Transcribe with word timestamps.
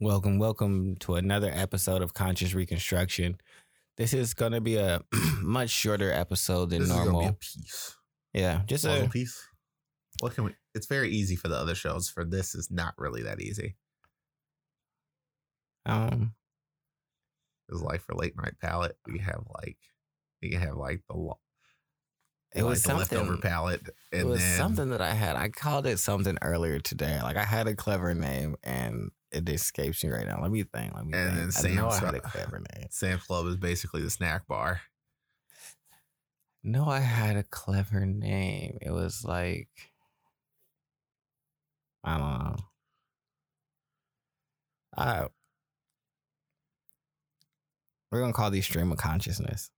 Welcome, 0.00 0.38
welcome 0.38 0.96
to 1.00 1.14
another 1.14 1.50
episode 1.52 2.02
of 2.02 2.12
Conscious 2.12 2.52
Reconstruction. 2.54 3.38
This 3.96 4.12
is 4.12 4.34
going 4.34 4.52
to 4.52 4.60
be 4.60 4.76
a 4.76 5.00
much 5.40 5.70
shorter 5.70 6.12
episode 6.12 6.70
than 6.70 6.80
This 6.80 6.90
is 6.90 6.94
gonna 6.94 7.06
be 7.06 7.12
normal. 7.12 7.30
a 7.30 7.32
piece. 7.32 7.96
yeah, 8.34 8.60
just 8.66 8.84
Puzzle 8.84 9.06
a 9.06 9.08
piece. 9.08 9.42
What 10.20 10.34
can 10.34 10.44
we? 10.44 10.54
It's 10.74 10.86
very 10.86 11.10
easy 11.10 11.34
for 11.36 11.48
the 11.48 11.56
other 11.56 11.74
shows. 11.74 12.10
For 12.10 12.24
this, 12.24 12.54
is 12.54 12.70
not 12.70 12.94
really 12.98 13.22
that 13.22 13.40
easy. 13.40 13.76
um. 15.86 16.34
It's 17.68 17.80
like 17.80 18.00
for 18.02 18.14
late 18.14 18.36
night 18.36 18.54
palette, 18.62 18.96
we 19.10 19.18
have 19.18 19.42
like 19.62 19.76
you 20.40 20.56
have 20.58 20.76
like 20.76 21.00
the 21.08 21.16
lo- 21.16 21.40
It 22.54 22.62
was 22.62 22.86
like 22.86 22.98
the 22.98 23.04
something. 23.06 23.18
leftover 23.18 23.40
palette, 23.40 23.88
It 24.12 24.24
was 24.24 24.38
then 24.40 24.56
something 24.58 24.90
that 24.90 25.00
I 25.00 25.14
had. 25.14 25.34
I 25.36 25.48
called 25.48 25.84
it 25.86 25.98
something 25.98 26.38
earlier 26.42 26.78
today. 26.78 27.18
Like 27.22 27.36
I 27.36 27.44
had 27.44 27.66
a 27.66 27.74
clever 27.74 28.14
name, 28.14 28.54
and 28.62 29.10
it 29.36 29.48
escapes 29.48 30.02
me 30.02 30.10
right 30.10 30.26
now. 30.26 30.40
Let 30.40 30.50
me 30.50 30.62
think. 30.62 30.94
Let 30.94 31.06
me 31.06 31.12
And 31.14 31.52
think. 31.52 31.66
then 31.66 31.72
I 31.72 31.74
know 31.82 31.88
I 31.88 31.98
had 31.98 32.14
a 32.14 32.20
clever 32.20 32.58
name. 32.74 32.86
Sam's 32.90 33.22
Club 33.24 33.46
is 33.46 33.56
basically 33.56 34.02
the 34.02 34.10
snack 34.10 34.46
bar. 34.46 34.80
No, 36.62 36.88
I 36.88 36.98
had 37.00 37.36
a 37.36 37.44
clever 37.44 38.04
name. 38.06 38.78
It 38.80 38.90
was 38.90 39.24
like 39.24 39.68
I 42.02 42.18
don't 42.18 42.38
know. 42.44 42.56
I 44.96 45.26
we're 48.10 48.20
gonna 48.20 48.32
call 48.32 48.50
these 48.50 48.64
stream 48.64 48.90
of 48.92 48.98
consciousness. 48.98 49.70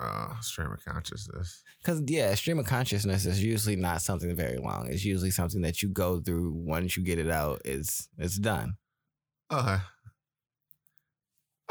Uh, 0.00 0.40
stream 0.40 0.72
of 0.72 0.82
consciousness. 0.82 1.62
Cause 1.84 2.02
yeah, 2.06 2.34
stream 2.34 2.58
of 2.58 2.64
consciousness 2.64 3.26
is 3.26 3.42
usually 3.44 3.76
not 3.76 4.00
something 4.00 4.34
very 4.34 4.56
long. 4.56 4.88
It's 4.88 5.04
usually 5.04 5.30
something 5.30 5.60
that 5.60 5.82
you 5.82 5.90
go 5.90 6.20
through 6.20 6.52
once 6.54 6.96
you 6.96 7.02
get 7.02 7.18
it 7.18 7.28
out, 7.30 7.60
it's 7.66 8.08
it's 8.16 8.38
done. 8.38 8.76
Okay. 9.52 9.76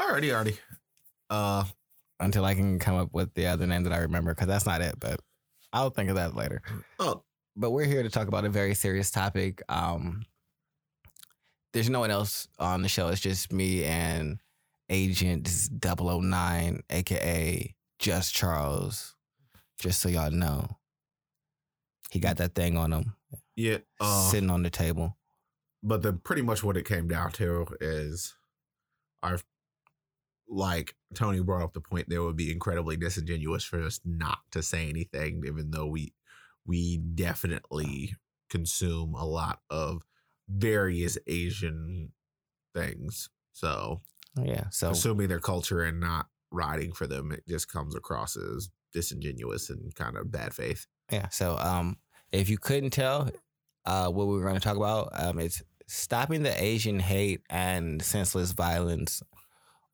already. 0.00 0.32
Already. 0.32 0.58
Uh, 1.28 1.64
Until 2.20 2.44
I 2.44 2.54
can 2.54 2.78
come 2.78 2.96
up 2.96 3.08
with 3.12 3.34
the 3.34 3.46
other 3.46 3.66
name 3.66 3.82
that 3.84 3.92
I 3.92 3.98
remember, 3.98 4.32
because 4.32 4.46
that's 4.46 4.66
not 4.66 4.80
it, 4.80 4.94
but 5.00 5.20
I'll 5.72 5.90
think 5.90 6.08
of 6.10 6.16
that 6.16 6.36
later. 6.36 6.62
oh, 7.00 7.22
but 7.56 7.70
we're 7.72 7.84
here 7.84 8.02
to 8.02 8.10
talk 8.10 8.28
about 8.28 8.44
a 8.44 8.48
very 8.48 8.74
serious 8.74 9.10
topic. 9.10 9.60
Um, 9.68 10.22
there's 11.72 11.90
no 11.90 12.00
one 12.00 12.10
else 12.10 12.46
on 12.58 12.82
the 12.82 12.88
show. 12.88 13.08
It's 13.08 13.20
just 13.20 13.52
me 13.52 13.84
and 13.84 14.38
Agent 14.88 15.48
009, 15.82 16.82
aka 16.90 17.74
Just 18.00 18.34
Charles. 18.34 19.14
Just 19.78 20.00
so 20.00 20.08
y'all 20.08 20.30
know, 20.30 20.66
he 22.10 22.18
got 22.18 22.38
that 22.38 22.54
thing 22.54 22.76
on 22.76 22.92
him 22.92 23.14
yeah. 23.60 23.78
Uh, 24.00 24.28
sitting 24.30 24.50
on 24.50 24.62
the 24.62 24.70
table. 24.70 25.16
but 25.82 26.02
the 26.02 26.12
pretty 26.12 26.42
much 26.42 26.64
what 26.64 26.76
it 26.76 26.86
came 26.86 27.08
down 27.08 27.30
to 27.32 27.66
is 27.80 28.34
our 29.22 29.38
like 30.48 30.96
Tony 31.14 31.40
brought 31.40 31.62
up 31.62 31.74
the 31.74 31.80
point 31.80 32.08
that 32.08 32.16
it 32.16 32.20
would 32.20 32.36
be 32.36 32.50
incredibly 32.50 32.96
disingenuous 32.96 33.64
for 33.64 33.82
us 33.82 34.00
not 34.04 34.38
to 34.50 34.62
say 34.62 34.88
anything, 34.88 35.42
even 35.46 35.70
though 35.70 35.86
we 35.86 36.14
we 36.66 36.98
definitely 36.98 38.14
consume 38.48 39.14
a 39.14 39.24
lot 39.24 39.60
of 39.70 40.02
various 40.48 41.16
Asian 41.26 42.12
things. 42.74 43.28
So 43.52 44.00
Yeah. 44.42 44.64
So 44.70 44.90
assuming 44.90 45.28
their 45.28 45.40
culture 45.40 45.82
and 45.82 46.00
not 46.00 46.26
riding 46.50 46.92
for 46.92 47.06
them, 47.06 47.32
it 47.32 47.44
just 47.48 47.70
comes 47.70 47.94
across 47.94 48.36
as 48.36 48.70
disingenuous 48.92 49.70
and 49.70 49.94
kind 49.94 50.16
of 50.16 50.30
bad 50.30 50.54
faith. 50.54 50.86
yeah. 51.10 51.28
So 51.28 51.56
um, 51.58 51.96
if 52.32 52.48
you 52.48 52.58
couldn't 52.58 52.90
tell, 52.90 53.30
uh, 53.86 54.08
what 54.08 54.26
we 54.26 54.34
were 54.34 54.42
going 54.42 54.54
to 54.54 54.60
talk 54.60 54.76
about, 54.76 55.10
um, 55.12 55.38
it's 55.38 55.62
stopping 55.86 56.42
the 56.42 56.62
Asian 56.62 57.00
hate 57.00 57.40
and 57.48 58.02
senseless 58.02 58.52
violence 58.52 59.22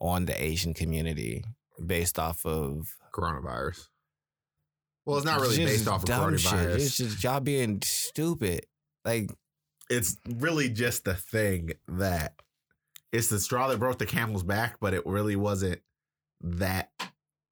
on 0.01 0.27
the 0.27 0.43
Asian 0.43 0.75
community 0.75 1.45
based 1.85 2.19
off 2.19 2.45
of 2.45 2.97
Coronavirus. 3.13 3.89
Well, 5.05 5.17
it's 5.17 5.25
not 5.25 5.41
really 5.41 5.57
just 5.57 5.67
based 5.67 5.89
off 5.89 6.03
of 6.03 6.09
dumb 6.09 6.37
shit. 6.37 6.51
coronavirus. 6.51 6.75
It's 6.75 6.97
just 6.97 7.25
y'all 7.25 7.41
being 7.41 7.81
stupid. 7.83 8.67
Like 9.05 9.31
it's 9.89 10.17
really 10.29 10.69
just 10.69 11.05
the 11.05 11.15
thing 11.15 11.71
that 11.89 12.35
it's 13.13 13.29
the 13.29 13.39
straw 13.39 13.69
that 13.69 13.79
broke 13.79 13.99
the 13.99 14.07
camel's 14.07 14.43
back, 14.43 14.79
but 14.81 14.95
it 14.95 15.07
really 15.07 15.37
wasn't 15.37 15.81
that. 16.41 16.91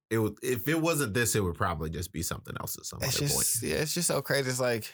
It 0.09 0.19
would, 0.19 0.37
if 0.43 0.67
it 0.67 0.79
wasn't 0.79 1.13
this, 1.13 1.35
it 1.35 1.41
would 1.43 1.55
probably 1.55 1.89
just 1.89 2.13
be 2.13 2.21
something 2.21 2.55
else 2.59 2.77
at 2.77 2.85
some 2.85 2.99
it's 3.01 3.17
other 3.17 3.27
just 3.27 3.35
point. 3.63 3.71
yeah, 3.71 3.77
it's 3.81 3.93
just 3.93 4.07
so 4.07 4.21
crazy. 4.21 4.49
It's 4.49 4.59
like 4.59 4.93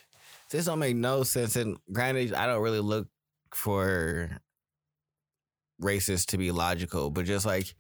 this 0.49 0.65
don't 0.65 0.79
make 0.79 0.95
no 0.95 1.23
sense. 1.23 1.55
And 1.57 1.77
granted, 1.91 2.33
I 2.33 2.45
don't 2.45 2.61
really 2.61 2.79
look 2.79 3.07
for 3.53 4.29
racists 5.81 6.27
to 6.27 6.37
be 6.37 6.51
logical, 6.51 7.09
but 7.09 7.25
just 7.25 7.45
like 7.45 7.75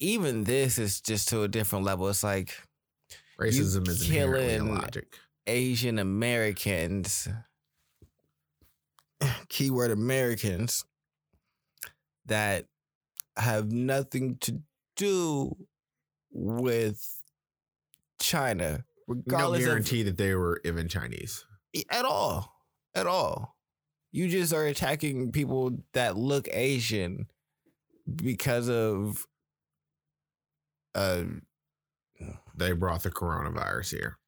even 0.00 0.44
this 0.44 0.78
is 0.78 1.00
just 1.00 1.28
to 1.28 1.42
a 1.42 1.48
different 1.48 1.84
level. 1.84 2.08
It's 2.08 2.24
like 2.24 2.54
Racism 3.38 3.86
is 3.88 4.04
killing- 4.04 4.68
illogic. 4.68 5.18
Asian 5.46 5.98
Americans, 5.98 7.26
keyword 9.48 9.90
Americans, 9.90 10.84
that 12.26 12.66
have 13.36 13.72
nothing 13.72 14.36
to 14.40 14.60
do 14.98 15.56
with 16.30 17.20
China, 18.20 18.84
No 19.08 19.14
regardless 19.14 19.64
guarantee 19.64 20.02
that 20.02 20.18
they 20.18 20.34
were 20.34 20.60
even 20.64 20.88
Chinese. 20.88 21.44
at 21.90 22.04
all, 22.04 22.52
at 22.94 23.06
all. 23.06 23.56
You 24.12 24.28
just 24.28 24.52
are 24.52 24.64
attacking 24.66 25.32
people 25.32 25.78
that 25.92 26.16
look 26.16 26.48
Asian 26.50 27.26
because 28.14 28.68
of 28.68 29.26
uh 30.94 31.24
They 32.56 32.72
brought 32.72 33.02
the 33.02 33.10
coronavirus 33.10 33.90
here. 33.90 34.18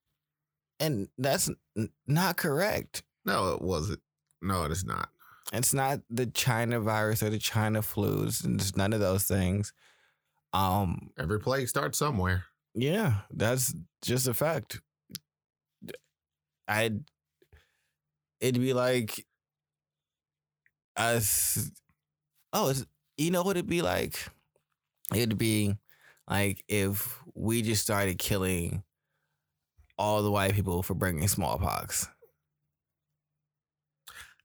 and 0.78 1.08
that's 1.18 1.50
n- 1.76 1.90
not 2.06 2.36
correct. 2.36 3.02
No, 3.24 3.54
it 3.54 3.62
wasn't. 3.62 4.00
No, 4.42 4.64
it 4.64 4.72
is 4.72 4.84
not. 4.84 5.08
It's 5.52 5.74
not 5.74 6.00
the 6.08 6.26
China 6.26 6.78
virus 6.80 7.22
or 7.22 7.30
the 7.30 7.38
China 7.38 7.80
flus. 7.82 8.44
It's 8.54 8.76
none 8.76 8.92
of 8.92 9.00
those 9.00 9.24
things. 9.24 9.72
Um, 10.52 11.10
Every 11.18 11.38
plague 11.40 11.68
starts 11.68 11.98
somewhere. 11.98 12.44
yeah, 12.74 13.20
that's 13.30 13.74
just 14.02 14.26
a 14.28 14.34
fact. 14.34 14.80
I'd 16.68 17.00
it'd 18.40 18.60
be 18.60 18.72
like 18.72 19.26
us. 20.96 21.70
Oh, 22.52 22.70
it's, 22.70 22.84
you 23.16 23.30
know 23.30 23.42
what 23.42 23.56
it'd 23.56 23.68
be 23.68 23.82
like? 23.82 24.18
It'd 25.14 25.38
be 25.38 25.76
like 26.28 26.64
if 26.68 27.18
we 27.34 27.62
just 27.62 27.82
started 27.82 28.18
killing 28.18 28.82
all 29.98 30.22
the 30.22 30.30
white 30.30 30.54
people 30.54 30.82
for 30.82 30.94
bringing 30.94 31.28
smallpox. 31.28 32.08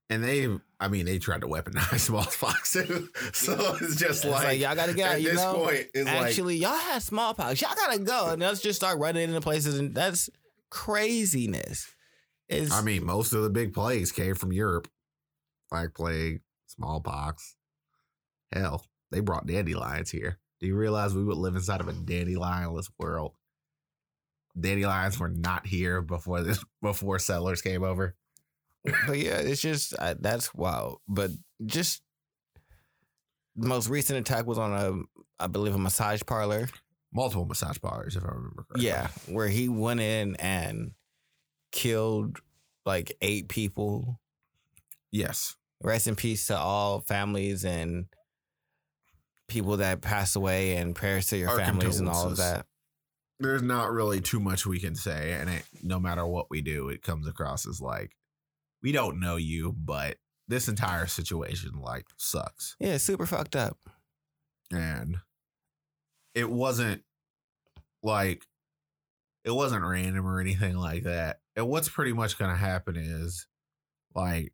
And 0.09 0.23
they, 0.23 0.47
I 0.79 0.87
mean, 0.87 1.05
they 1.05 1.17
tried 1.17 1.41
to 1.41 1.47
weaponize 1.47 1.99
smallpox 2.01 2.73
too. 2.73 3.09
So 3.33 3.75
it's 3.81 3.95
just 3.95 4.23
It's 4.23 4.25
like, 4.25 4.43
like, 4.43 4.59
y'all 4.59 4.75
gotta 4.75 4.93
get 4.93 5.07
out. 5.07 5.15
at 5.15 5.21
You 5.21 5.29
this 5.31 5.41
know, 5.41 5.53
point, 5.55 5.87
it's 5.93 6.05
like 6.05 6.27
actually, 6.27 6.57
y'all 6.57 6.77
had 6.77 7.01
smallpox. 7.01 7.59
Y'all 7.61 7.73
gotta 7.75 7.99
go, 7.99 8.29
and 8.29 8.41
let's 8.41 8.61
just 8.61 8.77
start 8.79 8.99
running 8.99 9.23
into 9.29 9.41
places, 9.41 9.79
and 9.79 9.95
that's 9.95 10.29
craziness. 10.69 11.87
It's, 12.47 12.71
I 12.71 12.81
mean, 12.81 13.03
most 13.03 13.33
of 13.33 13.41
the 13.41 13.49
big 13.49 13.73
plagues 13.73 14.11
came 14.11 14.35
from 14.35 14.53
Europe. 14.53 14.87
Black 15.71 15.95
plague, 15.95 16.41
smallpox. 16.67 17.55
Hell, 18.53 18.85
they 19.09 19.21
brought 19.21 19.47
dandelions 19.47 20.11
here. 20.11 20.37
Do 20.59 20.67
you 20.67 20.75
realize 20.75 21.15
we 21.15 21.23
would 21.23 21.37
live 21.37 21.55
inside 21.55 21.81
of 21.81 21.87
a 21.87 21.93
dandelionless 21.93 22.91
world? 22.99 23.33
Dandelions 24.59 25.19
were 25.19 25.29
not 25.29 25.65
here 25.65 26.01
before 26.01 26.41
this 26.41 26.63
before 26.81 27.17
settlers 27.17 27.61
came 27.63 27.83
over. 27.83 28.15
But 29.07 29.17
yeah, 29.17 29.37
it's 29.37 29.61
just 29.61 29.97
I, 29.99 30.13
that's 30.13 30.53
wow. 30.53 30.97
But 31.07 31.31
just 31.65 32.01
the 33.55 33.67
most 33.67 33.89
recent 33.89 34.19
attack 34.19 34.45
was 34.45 34.57
on 34.57 34.73
a, 34.73 35.43
I 35.43 35.47
believe, 35.47 35.75
a 35.75 35.79
massage 35.79 36.21
parlor. 36.25 36.67
Multiple 37.13 37.45
massage 37.45 37.77
parlors, 37.81 38.15
if 38.15 38.23
I 38.23 38.27
remember 38.27 38.65
correctly. 38.67 38.87
Yeah, 38.87 39.07
where 39.27 39.47
he 39.47 39.69
went 39.69 40.01
in 40.01 40.35
and 40.35 40.91
killed 41.71 42.39
like 42.85 43.15
eight 43.21 43.47
people. 43.47 44.19
Yes. 45.11 45.55
Rest 45.81 46.07
in 46.07 46.15
peace 46.15 46.47
to 46.47 46.57
all 46.57 47.01
families 47.01 47.63
and 47.63 48.05
people 49.47 49.77
that 49.77 50.01
passed 50.01 50.35
away, 50.35 50.75
and 50.77 50.95
prayers 50.95 51.27
to 51.27 51.37
your 51.37 51.49
Our 51.49 51.59
families 51.59 51.99
and 51.99 52.09
all 52.09 52.27
of 52.27 52.37
that. 52.37 52.65
There's 53.39 53.61
not 53.61 53.91
really 53.91 54.21
too 54.21 54.39
much 54.39 54.65
we 54.65 54.79
can 54.79 54.95
say, 54.95 55.33
and 55.33 55.49
it, 55.49 55.63
no 55.83 55.99
matter 55.99 56.25
what 56.25 56.47
we 56.49 56.61
do, 56.61 56.89
it 56.89 57.01
comes 57.01 57.27
across 57.27 57.67
as 57.67 57.81
like 57.81 58.11
we 58.83 58.91
don't 58.91 59.19
know 59.19 59.35
you, 59.35 59.73
but 59.77 60.17
this 60.47 60.67
entire 60.67 61.07
situation 61.07 61.71
like 61.79 62.05
sucks. 62.17 62.75
Yeah, 62.79 62.97
super 62.97 63.25
fucked 63.25 63.55
up. 63.55 63.77
and 64.71 65.17
it 66.33 66.49
wasn't 66.49 67.01
like 68.03 68.45
it 69.43 69.51
wasn't 69.51 69.85
random 69.85 70.27
or 70.27 70.39
anything 70.41 70.75
like 70.75 71.03
that. 71.03 71.39
And 71.55 71.67
what's 71.67 71.87
pretty 71.89 72.13
much 72.13 72.37
going 72.37 72.51
to 72.51 72.57
happen 72.57 72.95
is 72.97 73.47
like 74.13 74.53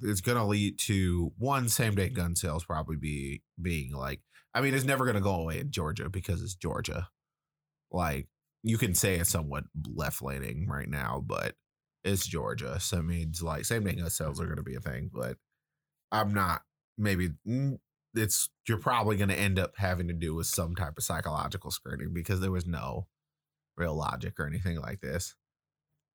it's 0.00 0.20
gonna 0.20 0.46
lead 0.46 0.78
to 0.78 1.32
one 1.38 1.68
same 1.68 1.94
day 1.94 2.08
gun 2.08 2.36
sales 2.36 2.64
probably 2.64 2.96
be 2.96 3.42
being 3.60 3.92
like 3.92 4.20
I 4.52 4.60
mean 4.60 4.74
it's 4.74 4.84
never 4.84 5.06
gonna 5.06 5.20
go 5.20 5.34
away 5.36 5.60
in 5.60 5.70
Georgia 5.70 6.08
because 6.10 6.42
it's 6.42 6.54
Georgia. 6.54 7.08
Like 7.90 8.28
you 8.62 8.76
can 8.78 8.94
say 8.94 9.16
it's 9.16 9.30
somewhat 9.30 9.64
left 9.94 10.22
leaning 10.22 10.66
right 10.68 10.88
now, 10.88 11.22
but 11.24 11.54
it's 12.04 12.26
Georgia. 12.26 12.78
So 12.80 12.98
it 12.98 13.04
means 13.04 13.42
like 13.42 13.64
same 13.64 13.84
gun 13.84 14.10
sales 14.10 14.40
are 14.40 14.46
gonna 14.46 14.62
be 14.62 14.76
a 14.76 14.80
thing, 14.80 15.10
but 15.12 15.38
I'm 16.12 16.34
not 16.34 16.62
maybe 16.98 17.30
mm, 17.46 17.78
it's 18.14 18.50
you're 18.68 18.78
probably 18.78 19.16
gonna 19.16 19.34
end 19.34 19.58
up 19.58 19.76
having 19.76 20.08
to 20.08 20.14
do 20.14 20.34
with 20.34 20.46
some 20.46 20.74
type 20.76 20.98
of 20.98 21.04
psychological 21.04 21.70
screening 21.70 22.12
because 22.14 22.40
there 22.40 22.52
was 22.52 22.66
no 22.66 23.08
real 23.76 23.94
logic 23.96 24.40
or 24.40 24.46
anything 24.46 24.80
like 24.80 25.00
this. 25.00 25.36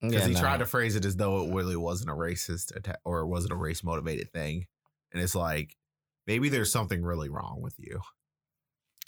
Because 0.09 0.23
Yeah, 0.23 0.25
he 0.25 0.33
no. 0.33 0.35
tried 0.35 0.59
to 0.59 0.65
phrase 0.65 0.95
it 0.95 1.05
as 1.05 1.17
though 1.17 1.43
it 1.43 1.53
really 1.53 1.75
wasn't 1.75 2.09
a 2.09 2.13
racist 2.13 2.75
attack 2.75 2.99
or 3.05 3.21
it 3.21 3.27
wasn't 3.27 3.53
a 3.53 3.57
race 3.57 3.83
motivated 3.83 4.31
thing. 4.33 4.67
And 5.11 5.21
it's 5.21 5.35
like, 5.35 5.77
maybe 6.27 6.49
there's 6.49 6.71
something 6.71 7.03
really 7.03 7.29
wrong 7.29 7.61
with 7.61 7.75
you. 7.77 8.01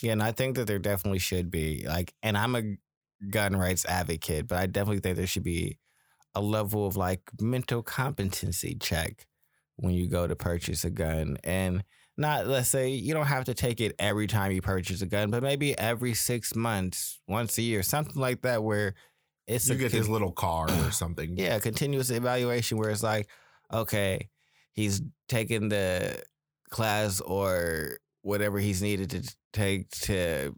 Yeah, 0.01 0.13
and 0.13 0.23
I 0.23 0.31
think 0.31 0.55
that 0.55 0.65
there 0.65 0.79
definitely 0.79 1.19
should 1.19 1.51
be 1.51 1.85
like, 1.87 2.15
and 2.23 2.37
I'm 2.37 2.55
a 2.55 2.75
gun 3.29 3.55
rights 3.55 3.85
advocate, 3.85 4.47
but 4.47 4.57
I 4.57 4.65
definitely 4.65 4.99
think 4.99 5.17
there 5.17 5.27
should 5.27 5.43
be 5.43 5.79
a 6.35 6.41
level 6.41 6.85
of 6.87 6.95
like 6.95 7.21
mental 7.39 7.81
competency 7.83 8.75
check 8.79 9.25
when 9.77 9.93
you 9.93 10.07
go 10.07 10.27
to 10.27 10.35
purchase 10.35 10.85
a 10.85 10.89
gun, 10.89 11.37
and 11.43 11.83
not 12.17 12.45
let's 12.47 12.69
say 12.69 12.89
you 12.89 13.13
don't 13.13 13.25
have 13.27 13.45
to 13.45 13.53
take 13.53 13.81
it 13.81 13.95
every 13.97 14.27
time 14.27 14.51
you 14.51 14.61
purchase 14.61 15.01
a 15.01 15.07
gun, 15.07 15.31
but 15.31 15.41
maybe 15.41 15.77
every 15.77 16.13
six 16.13 16.55
months, 16.55 17.19
once 17.27 17.57
a 17.57 17.61
year, 17.61 17.81
something 17.83 18.15
like 18.21 18.41
that, 18.43 18.63
where 18.63 18.93
it's 19.47 19.67
you 19.67 19.75
a 19.75 19.77
get 19.77 19.91
this 19.91 20.07
little 20.07 20.31
card 20.31 20.69
or 20.69 20.91
something. 20.91 21.35
yeah, 21.37 21.57
continuous 21.59 22.09
evaluation 22.11 22.77
where 22.77 22.89
it's 22.91 23.01
like, 23.03 23.27
okay, 23.73 24.29
he's 24.73 25.01
taken 25.27 25.69
the 25.69 26.21
class 26.69 27.19
or 27.21 27.97
whatever 28.21 28.59
he's 28.59 28.81
needed 28.81 29.09
to 29.09 29.35
take 29.51 29.89
to 29.89 30.55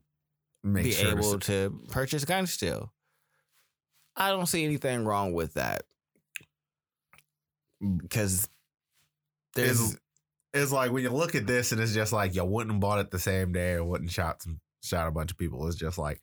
Make 0.64 0.84
be 0.84 0.92
sure 0.92 1.12
able 1.12 1.36
s- 1.36 1.46
to 1.48 1.80
purchase 1.90 2.25
guns 2.25 2.52
still. 2.52 2.92
I 4.15 4.30
don't 4.30 4.45
see 4.45 4.63
anything 4.63 5.06
wrong 5.06 5.33
with 5.33 5.56
that. 5.56 5.83
Mm, 7.83 8.01
because 8.01 8.48
there's 9.56 9.80
Is- 9.80 9.98
it's 10.54 10.71
like 10.71 10.92
when 10.92 11.04
you 11.04 11.10
look 11.10 11.33
at 11.33 11.48
this 11.48 11.71
and 11.71 11.81
it's 11.81 11.94
just 11.94 12.13
like 12.13 12.36
you 12.36 12.45
wouldn't 12.45 12.74
have 12.74 12.80
bought 12.80 13.00
it 13.00 13.10
the 13.10 13.18
same 13.19 13.51
day 13.51 13.74
or 13.74 13.83
wouldn't 13.83 14.12
shot 14.12 14.44
some 14.44 14.60
shot 14.83 15.07
a 15.07 15.12
bunch 15.12 15.31
of 15.31 15.38
people. 15.38 15.65
It's 15.68 15.75
just 15.75 15.98
like 15.98 16.21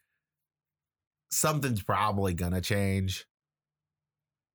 something's 1.31 1.83
probably 1.83 2.35
gonna 2.35 2.61
change 2.61 3.27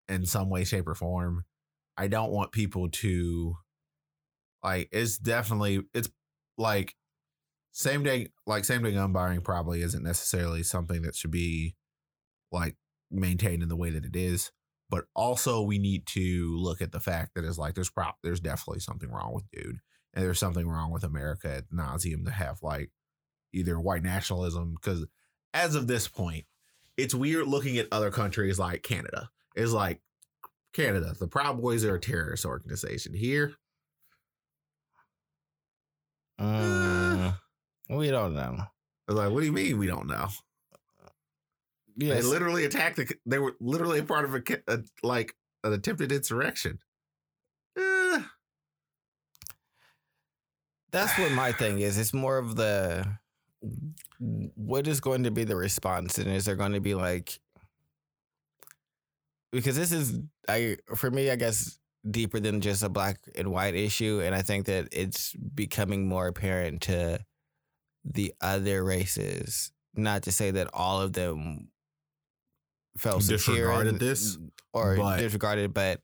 in 0.07 0.25
some 0.25 0.49
way, 0.49 0.63
shape, 0.63 0.87
or 0.87 0.95
form. 0.95 1.43
I 1.97 2.07
don't 2.07 2.31
want 2.31 2.51
people 2.53 2.89
to 2.89 3.57
like 4.63 4.89
it's 4.91 5.17
definitely 5.17 5.81
it's 5.93 6.09
like 6.57 6.95
same 7.73 8.03
day 8.03 8.29
like 8.47 8.63
same 8.63 8.83
day 8.83 8.93
gun 8.93 9.11
buying 9.11 9.41
probably 9.41 9.81
isn't 9.81 10.03
necessarily 10.03 10.63
something 10.63 11.01
that 11.01 11.15
should 11.15 11.31
be 11.31 11.75
like 12.51 12.75
maintained 13.11 13.63
in 13.63 13.69
the 13.69 13.75
way 13.75 13.89
that 13.89 14.05
it 14.05 14.15
is 14.15 14.51
but 14.89 15.05
also 15.15 15.61
we 15.61 15.79
need 15.79 16.05
to 16.05 16.55
look 16.57 16.81
at 16.81 16.91
the 16.91 16.99
fact 16.99 17.31
that 17.35 17.43
it's 17.43 17.57
like 17.57 17.73
there's 17.75 17.89
prop 17.89 18.17
there's 18.23 18.39
definitely 18.39 18.79
something 18.79 19.09
wrong 19.11 19.33
with 19.33 19.49
dude 19.51 19.79
and 20.13 20.23
there's 20.23 20.39
something 20.39 20.67
wrong 20.67 20.91
with 20.91 21.03
america 21.03 21.55
at 21.57 21.69
nauseum 21.71 22.25
to 22.25 22.31
have 22.31 22.61
like 22.61 22.91
either 23.53 23.79
white 23.79 24.03
nationalism 24.03 24.75
because 24.75 25.05
as 25.53 25.75
of 25.75 25.87
this 25.87 26.07
point 26.07 26.45
it's 26.97 27.15
weird 27.15 27.47
looking 27.47 27.77
at 27.77 27.87
other 27.91 28.11
countries 28.11 28.59
like 28.59 28.83
canada. 28.83 29.29
It's 29.55 29.71
like 29.71 30.01
canada 30.73 31.15
the 31.17 31.27
proud 31.27 31.61
boys 31.61 31.85
are 31.85 31.95
a 31.95 31.99
terrorist 31.99 32.45
organization. 32.45 33.13
Here? 33.13 33.53
Mm, 36.39 37.37
we 37.89 38.09
don't 38.11 38.35
know. 38.35 38.57
like 39.07 39.31
what 39.31 39.39
do 39.39 39.45
you 39.45 39.53
mean 39.53 39.77
we 39.77 39.87
don't 39.87 40.07
know 40.07 40.27
Yes, 41.97 42.23
they 42.23 42.29
literally 42.29 42.65
attacked 42.65 42.97
the 42.97 43.13
they 43.25 43.39
were 43.39 43.55
literally 43.59 43.99
a 43.99 44.03
part 44.03 44.25
of 44.25 44.35
a, 44.35 44.41
a 44.67 44.79
like 45.03 45.35
an 45.63 45.73
attempted 45.73 46.11
insurrection 46.11 46.79
Eh, 47.77 48.21
that's 50.91 51.17
what 51.19 51.31
my 51.31 51.51
thing 51.51 51.79
is. 51.79 51.97
It's 51.97 52.13
more 52.13 52.37
of 52.37 52.55
the 52.55 53.05
what 54.19 54.87
is 54.87 54.99
going 55.01 55.23
to 55.23 55.31
be 55.31 55.43
the 55.43 55.55
response, 55.55 56.17
and 56.17 56.27
is 56.27 56.45
there 56.45 56.55
going 56.55 56.73
to 56.73 56.79
be 56.79 56.93
like 56.95 57.39
because 59.51 59.75
this 59.75 59.91
is 59.91 60.19
I 60.47 60.77
for 60.95 61.11
me, 61.11 61.29
I 61.29 61.35
guess 61.35 61.79
deeper 62.09 62.39
than 62.39 62.61
just 62.61 62.83
a 62.83 62.89
black 62.89 63.17
and 63.35 63.51
white 63.51 63.75
issue, 63.75 64.21
and 64.23 64.33
I 64.33 64.41
think 64.41 64.67
that 64.67 64.87
it's 64.91 65.33
becoming 65.33 66.07
more 66.07 66.27
apparent 66.27 66.81
to 66.83 67.19
the 68.05 68.33
other 68.39 68.83
races. 68.83 69.71
Not 69.95 70.23
to 70.23 70.31
say 70.31 70.51
that 70.51 70.69
all 70.73 71.01
of 71.01 71.13
them 71.13 71.69
felt 72.97 73.25
Disregarded 73.27 73.99
this, 73.99 74.37
or 74.73 74.95
but- 74.97 75.17
disregarded, 75.19 75.73
but 75.73 76.01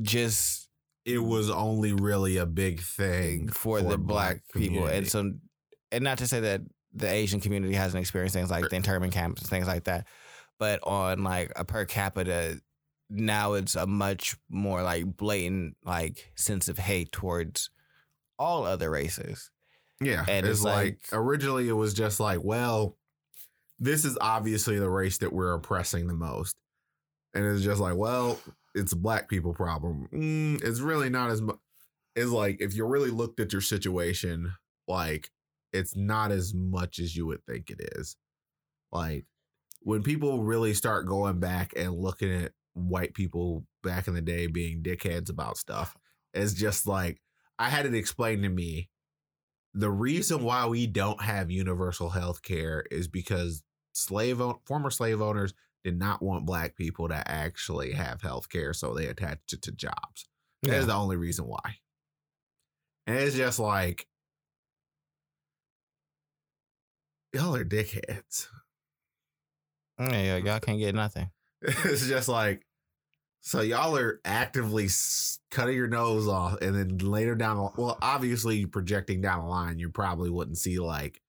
just 0.00 0.68
it 1.04 1.18
was 1.18 1.50
only 1.50 1.92
really 1.92 2.36
a 2.36 2.46
big 2.46 2.80
thing 2.80 3.48
for, 3.48 3.80
the 3.82 3.98
black, 3.98 4.42
people, 4.54 4.86
and 4.86 5.08
so, 5.08 5.32
and 5.90 6.04
not 6.04 6.18
to 6.18 6.26
say 6.26 6.40
that 6.40 6.60
the 6.94 7.08
Asian 7.10 7.40
community 7.40 7.74
hasn't 7.74 8.00
experienced 8.00 8.34
things 8.34 8.50
like 8.50 8.68
the 8.68 8.76
internment 8.76 9.12
camps 9.12 9.42
and 9.42 9.50
things 9.50 9.66
like 9.66 9.84
that, 9.84 10.06
but 10.58 10.78
on 10.84 11.24
like 11.24 11.52
a 11.56 11.64
per 11.64 11.84
capita, 11.84 12.60
now 13.10 13.54
it's 13.54 13.74
a 13.74 13.86
much 13.86 14.36
more 14.48 14.82
like 14.82 15.04
blatant 15.16 15.76
like 15.84 16.30
sense 16.36 16.68
of 16.68 16.78
hate 16.78 17.10
towards 17.12 17.70
all 18.38 18.64
other 18.64 18.90
races. 18.90 19.50
yeah, 20.00 20.24
and 20.28 20.46
it's 20.46 20.58
it's 20.58 20.64
like, 20.64 20.74
like- 20.74 20.98
originally 21.12 21.68
it 21.68 21.72
was 21.72 21.94
just 21.94 22.20
like, 22.20 22.42
well, 22.42 22.96
this 23.82 24.04
is 24.04 24.16
obviously 24.20 24.78
the 24.78 24.88
race 24.88 25.18
that 25.18 25.32
we're 25.32 25.54
oppressing 25.54 26.06
the 26.06 26.14
most, 26.14 26.54
and 27.34 27.44
it's 27.44 27.64
just 27.64 27.80
like, 27.80 27.96
well, 27.96 28.38
it's 28.76 28.92
a 28.92 28.96
black 28.96 29.28
people 29.28 29.52
problem. 29.52 30.08
Mm, 30.12 30.62
it's 30.64 30.80
really 30.80 31.10
not 31.10 31.30
as 31.30 31.42
much. 31.42 31.56
It's 32.14 32.30
like 32.30 32.60
if 32.60 32.76
you 32.76 32.86
really 32.86 33.10
looked 33.10 33.40
at 33.40 33.52
your 33.52 33.60
situation, 33.60 34.52
like 34.86 35.30
it's 35.72 35.96
not 35.96 36.30
as 36.30 36.54
much 36.54 37.00
as 37.00 37.16
you 37.16 37.26
would 37.26 37.44
think 37.44 37.70
it 37.70 37.80
is. 37.96 38.16
Like 38.92 39.24
when 39.80 40.02
people 40.04 40.44
really 40.44 40.74
start 40.74 41.06
going 41.06 41.40
back 41.40 41.72
and 41.76 41.92
looking 41.92 42.32
at 42.32 42.52
white 42.74 43.14
people 43.14 43.64
back 43.82 44.06
in 44.06 44.14
the 44.14 44.20
day 44.20 44.46
being 44.46 44.82
dickheads 44.82 45.28
about 45.28 45.56
stuff, 45.56 45.96
it's 46.34 46.54
just 46.54 46.86
like 46.86 47.20
I 47.58 47.68
had 47.68 47.84
it 47.86 47.94
explained 47.94 48.44
to 48.44 48.48
me. 48.48 48.90
The 49.74 49.90
reason 49.90 50.44
why 50.44 50.66
we 50.66 50.86
don't 50.86 51.22
have 51.22 51.50
universal 51.50 52.10
health 52.10 52.42
care 52.42 52.84
is 52.90 53.08
because 53.08 53.62
slave 53.92 54.40
former 54.64 54.90
slave 54.90 55.20
owners 55.20 55.54
did 55.84 55.98
not 55.98 56.22
want 56.22 56.46
black 56.46 56.76
people 56.76 57.08
to 57.08 57.30
actually 57.30 57.92
have 57.92 58.22
health 58.22 58.48
care, 58.48 58.72
so 58.72 58.94
they 58.94 59.06
attached 59.06 59.52
it 59.52 59.62
to 59.62 59.72
jobs. 59.72 60.28
That's 60.62 60.86
the 60.86 60.94
only 60.94 61.16
reason 61.16 61.46
why. 61.46 61.78
And 63.06 63.16
it's 63.18 63.36
just 63.36 63.58
like 63.58 64.06
y'all 67.32 67.56
are 67.56 67.64
dickheads. 67.64 68.46
Yeah, 69.98 70.36
y'all 70.36 70.60
can't 70.60 70.78
get 70.78 70.94
nothing. 70.94 71.30
it's 71.62 72.06
just 72.06 72.28
like 72.28 72.64
so 73.40 73.60
y'all 73.60 73.96
are 73.96 74.20
actively 74.24 74.88
cutting 75.50 75.76
your 75.76 75.88
nose 75.88 76.26
off 76.28 76.60
and 76.60 76.74
then 76.74 76.98
later 76.98 77.34
down 77.34 77.70
well 77.76 77.98
obviously 78.02 78.66
projecting 78.66 79.20
down 79.20 79.42
the 79.44 79.48
line 79.48 79.78
you 79.78 79.88
probably 79.88 80.30
wouldn't 80.30 80.58
see 80.58 80.80
like 80.80 81.20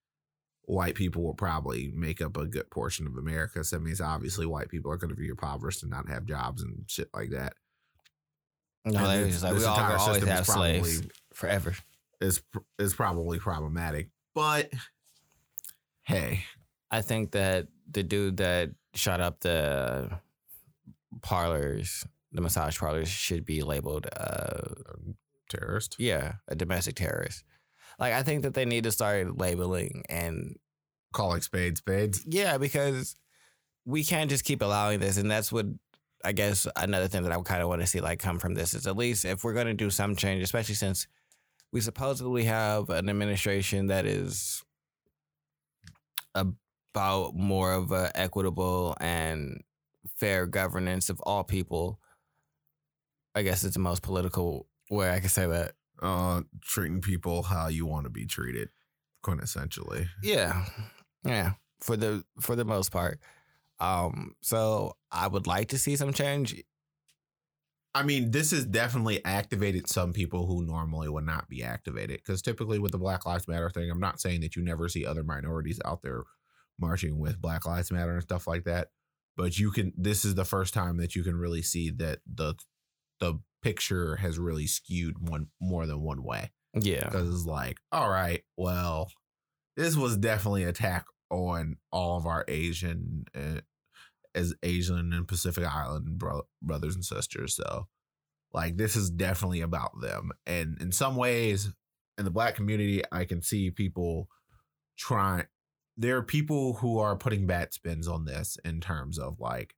white 0.66 0.94
people 0.94 1.22
will 1.22 1.34
probably 1.34 1.90
make 1.94 2.20
up 2.22 2.36
a 2.36 2.46
good 2.46 2.70
portion 2.70 3.06
of 3.06 3.16
america. 3.16 3.62
So 3.64 3.76
that 3.76 3.82
means 3.82 4.00
obviously 4.00 4.46
white 4.46 4.68
people 4.68 4.90
are 4.90 4.96
going 4.96 5.10
to 5.10 5.16
be 5.16 5.28
impoverished 5.28 5.82
and 5.82 5.90
not 5.90 6.08
have 6.08 6.24
jobs 6.26 6.62
and 6.62 6.84
shit 6.88 7.08
like 7.14 7.30
that. 7.30 7.54
No, 8.86 8.98
And 8.98 9.06
they 9.06 9.24
this- 9.30 9.42
like 9.42 9.54
this 9.54 9.62
we 9.62 9.66
all 9.68 9.76
entire 9.78 9.96
always 9.96 10.14
system 10.16 10.28
is 10.30 10.34
have 10.36 10.46
slaves 10.46 11.02
forever. 11.32 11.74
is 12.20 12.42
is 12.78 12.94
probably 12.94 13.38
problematic. 13.38 14.08
But 14.34 14.72
hey. 16.02 16.44
I 16.90 17.02
think 17.02 17.32
that 17.32 17.68
the 17.90 18.02
dude 18.02 18.36
that 18.38 18.70
shot 18.94 19.20
up 19.20 19.40
the 19.40 20.10
parlors, 21.22 22.06
the 22.32 22.40
massage 22.40 22.78
parlors, 22.78 23.08
should 23.08 23.44
be 23.44 23.62
labeled, 23.62 24.06
uh, 24.16 24.74
terrorist? 25.48 25.96
Yeah, 25.98 26.34
a 26.48 26.54
domestic 26.54 26.96
terrorist. 26.96 27.42
Like 27.98 28.12
I 28.12 28.22
think 28.22 28.42
that 28.42 28.54
they 28.54 28.64
need 28.64 28.84
to 28.84 28.92
start 28.92 29.38
labeling 29.38 30.04
and 30.08 30.56
calling 31.12 31.40
spades 31.40 31.78
spades 31.78 32.24
yeah, 32.26 32.58
because 32.58 33.16
we 33.84 34.04
can't 34.04 34.30
just 34.30 34.44
keep 34.44 34.62
allowing 34.62 35.00
this, 35.00 35.16
and 35.16 35.30
that's 35.30 35.52
what 35.52 35.66
I 36.24 36.32
guess 36.32 36.66
another 36.76 37.08
thing 37.08 37.22
that 37.24 37.32
I 37.32 37.40
kind 37.42 37.62
of 37.62 37.68
want 37.68 37.82
to 37.82 37.86
see 37.86 38.00
like 38.00 38.18
come 38.18 38.38
from 38.38 38.54
this 38.54 38.74
is 38.74 38.86
at 38.86 38.96
least 38.96 39.24
if 39.24 39.44
we're 39.44 39.52
going 39.52 39.66
to 39.66 39.74
do 39.74 39.90
some 39.90 40.16
change, 40.16 40.42
especially 40.42 40.74
since 40.74 41.06
we 41.72 41.80
supposedly 41.80 42.44
have 42.44 42.88
an 42.88 43.08
administration 43.08 43.88
that 43.88 44.06
is 44.06 44.62
about 46.94 47.34
more 47.34 47.72
of 47.72 47.90
a 47.92 48.10
equitable 48.14 48.96
and 49.00 49.62
fair 50.16 50.46
governance 50.46 51.10
of 51.10 51.20
all 51.22 51.44
people. 51.44 51.98
I 53.34 53.42
guess 53.42 53.64
it's 53.64 53.74
the 53.74 53.80
most 53.80 54.02
political 54.02 54.66
way 54.90 55.10
I 55.10 55.18
can 55.18 55.28
say 55.28 55.46
that. 55.46 55.72
Uh, 56.04 56.42
treating 56.60 57.00
people 57.00 57.44
how 57.44 57.68
you 57.68 57.86
want 57.86 58.04
to 58.04 58.10
be 58.10 58.26
treated, 58.26 58.68
quintessentially. 59.24 60.06
Yeah, 60.22 60.66
yeah. 61.24 61.52
For 61.80 61.96
the 61.96 62.24
for 62.40 62.56
the 62.56 62.64
most 62.66 62.92
part, 62.92 63.20
um. 63.80 64.34
So 64.42 64.96
I 65.10 65.28
would 65.28 65.46
like 65.46 65.68
to 65.68 65.78
see 65.78 65.96
some 65.96 66.12
change. 66.12 66.62
I 67.94 68.02
mean, 68.02 68.32
this 68.32 68.50
has 68.50 68.66
definitely 68.66 69.24
activated 69.24 69.88
some 69.88 70.12
people 70.12 70.46
who 70.46 70.66
normally 70.66 71.08
would 71.08 71.24
not 71.24 71.48
be 71.48 71.62
activated. 71.62 72.18
Because 72.18 72.42
typically 72.42 72.78
with 72.78 72.92
the 72.92 72.98
Black 72.98 73.24
Lives 73.24 73.48
Matter 73.48 73.70
thing, 73.70 73.90
I'm 73.90 74.00
not 74.00 74.20
saying 74.20 74.42
that 74.42 74.56
you 74.56 74.62
never 74.62 74.88
see 74.90 75.06
other 75.06 75.22
minorities 75.22 75.80
out 75.86 76.02
there 76.02 76.24
marching 76.78 77.18
with 77.18 77.40
Black 77.40 77.64
Lives 77.64 77.90
Matter 77.90 78.12
and 78.12 78.22
stuff 78.22 78.46
like 78.46 78.64
that. 78.64 78.88
But 79.38 79.58
you 79.58 79.70
can. 79.70 79.94
This 79.96 80.26
is 80.26 80.34
the 80.34 80.44
first 80.44 80.74
time 80.74 80.98
that 80.98 81.16
you 81.16 81.22
can 81.22 81.36
really 81.36 81.62
see 81.62 81.88
that 81.90 82.18
the 82.26 82.54
the 83.20 83.38
picture 83.64 84.16
has 84.16 84.38
really 84.38 84.66
skewed 84.66 85.28
one 85.28 85.46
more 85.60 85.86
than 85.86 86.02
one 86.02 86.22
way. 86.22 86.52
Yeah, 86.78 87.04
Because 87.04 87.28
it's 87.32 87.46
like, 87.46 87.78
all 87.90 88.10
right, 88.10 88.42
well, 88.56 89.10
this 89.76 89.96
was 89.96 90.16
definitely 90.18 90.64
an 90.64 90.68
attack 90.68 91.06
on 91.30 91.76
all 91.90 92.18
of 92.18 92.26
our 92.26 92.44
Asian, 92.46 93.24
uh, 93.34 93.60
as 94.34 94.54
Asian 94.62 95.12
and 95.12 95.26
Pacific 95.26 95.64
Island 95.64 96.18
bro- 96.18 96.46
brothers 96.60 96.94
and 96.94 97.04
sisters. 97.04 97.54
So, 97.56 97.86
like, 98.52 98.76
this 98.76 98.96
is 98.96 99.08
definitely 99.10 99.62
about 99.62 100.00
them. 100.00 100.30
And 100.46 100.76
in 100.80 100.92
some 100.92 101.16
ways, 101.16 101.72
in 102.18 102.24
the 102.24 102.30
black 102.30 102.54
community, 102.54 103.02
I 103.10 103.24
can 103.24 103.40
see 103.40 103.70
people 103.70 104.28
trying. 104.98 105.46
There 105.96 106.16
are 106.16 106.22
people 106.22 106.74
who 106.74 106.98
are 106.98 107.16
putting 107.16 107.46
bad 107.46 107.72
spins 107.72 108.08
on 108.08 108.24
this 108.24 108.58
in 108.64 108.80
terms 108.80 109.18
of 109.18 109.38
like, 109.40 109.74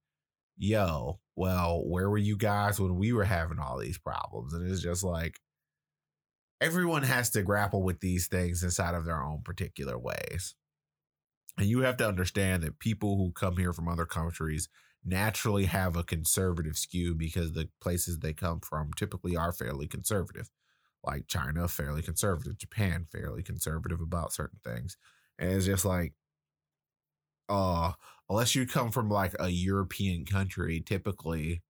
yo, 0.57 1.21
well, 1.37 1.83
where 1.87 2.09
were 2.09 2.19
you 2.19 2.37
guys 2.37 2.81
when 2.81 2.97
we 2.97 3.13
were 3.13 3.25
having 3.25 3.59
all 3.59 3.79
these 3.79 3.99
problems? 3.99 4.55
And 4.55 4.69
it's 4.69 4.81
just 4.81 5.05
like, 5.05 5.39
everyone 6.61 7.03
has 7.03 7.31
to 7.31 7.43
grapple 7.43 7.83
with 7.83 8.01
these 8.01 8.27
things 8.27 8.63
inside 8.63 8.95
of 8.95 9.05
their 9.05 9.23
own 9.23 9.43
particular 9.45 9.99
ways. 9.99 10.55
And 11.59 11.67
you 11.67 11.81
have 11.81 11.99
to 11.99 12.09
understand 12.09 12.63
that 12.63 12.79
people 12.79 13.17
who 13.17 13.33
come 13.33 13.59
here 13.59 13.75
from 13.75 13.89
other 13.89 14.07
countries 14.07 14.69
naturally 15.05 15.67
have 15.67 15.95
a 15.95 16.03
conservative 16.03 16.77
skew 16.77 17.15
because 17.15 17.53
the 17.53 17.69
places 17.81 18.19
they 18.19 18.33
come 18.33 18.61
from 18.61 18.91
typically 18.97 19.37
are 19.37 19.53
fairly 19.53 19.87
conservative. 19.87 20.51
Like 21.05 21.29
China, 21.29 21.69
fairly 21.69 22.03
conservative, 22.03 22.59
Japan, 22.59 23.07
fairly 23.11 23.43
conservative 23.43 24.01
about 24.01 24.33
certain 24.33 24.59
things. 24.65 24.97
And 25.39 25.53
it's 25.53 25.67
just 25.67 25.85
like, 25.85 26.15
uh, 27.49 27.93
unless 28.29 28.55
you 28.55 28.67
come 28.67 28.91
from 28.91 29.09
like 29.11 29.35
a 29.39 29.49
European 29.49 30.25
country, 30.25 30.81
typically 30.81 31.63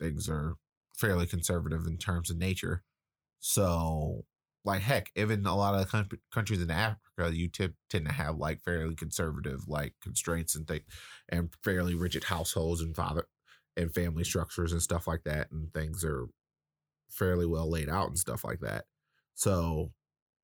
things 0.00 0.28
are 0.28 0.56
fairly 0.96 1.26
conservative 1.26 1.86
in 1.86 1.96
terms 1.98 2.30
of 2.30 2.36
nature. 2.36 2.84
So, 3.40 4.26
like, 4.64 4.82
heck, 4.82 5.12
even 5.16 5.46
a 5.46 5.56
lot 5.56 5.80
of 5.80 5.88
coun- 5.88 6.10
countries 6.32 6.62
in 6.62 6.70
Africa, 6.70 7.34
you 7.34 7.48
tip, 7.48 7.76
tend 7.90 8.06
to 8.06 8.12
have 8.12 8.36
like 8.38 8.62
fairly 8.64 8.96
conservative 8.96 9.68
like 9.68 9.94
constraints 10.02 10.56
and 10.56 10.68
things, 10.68 10.84
and 11.28 11.54
fairly 11.64 11.94
rigid 11.94 12.24
households 12.24 12.80
and 12.80 12.96
father 12.96 13.28
and 13.76 13.94
family 13.94 14.24
structures 14.24 14.72
and 14.72 14.82
stuff 14.82 15.06
like 15.06 15.24
that, 15.24 15.50
and 15.52 15.72
things 15.74 16.04
are 16.04 16.28
fairly 17.10 17.46
well 17.46 17.70
laid 17.70 17.88
out 17.88 18.08
and 18.08 18.18
stuff 18.18 18.44
like 18.44 18.60
that. 18.60 18.86
So, 19.34 19.92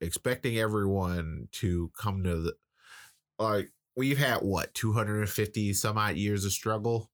expecting 0.00 0.58
everyone 0.58 1.48
to 1.52 1.90
come 1.98 2.24
to 2.24 2.36
the 2.42 2.54
like 3.38 3.70
we've 3.98 4.18
had 4.18 4.38
what 4.38 4.72
250 4.74 5.72
some 5.74 5.98
odd 5.98 6.14
years 6.14 6.44
of 6.44 6.52
struggle 6.52 7.10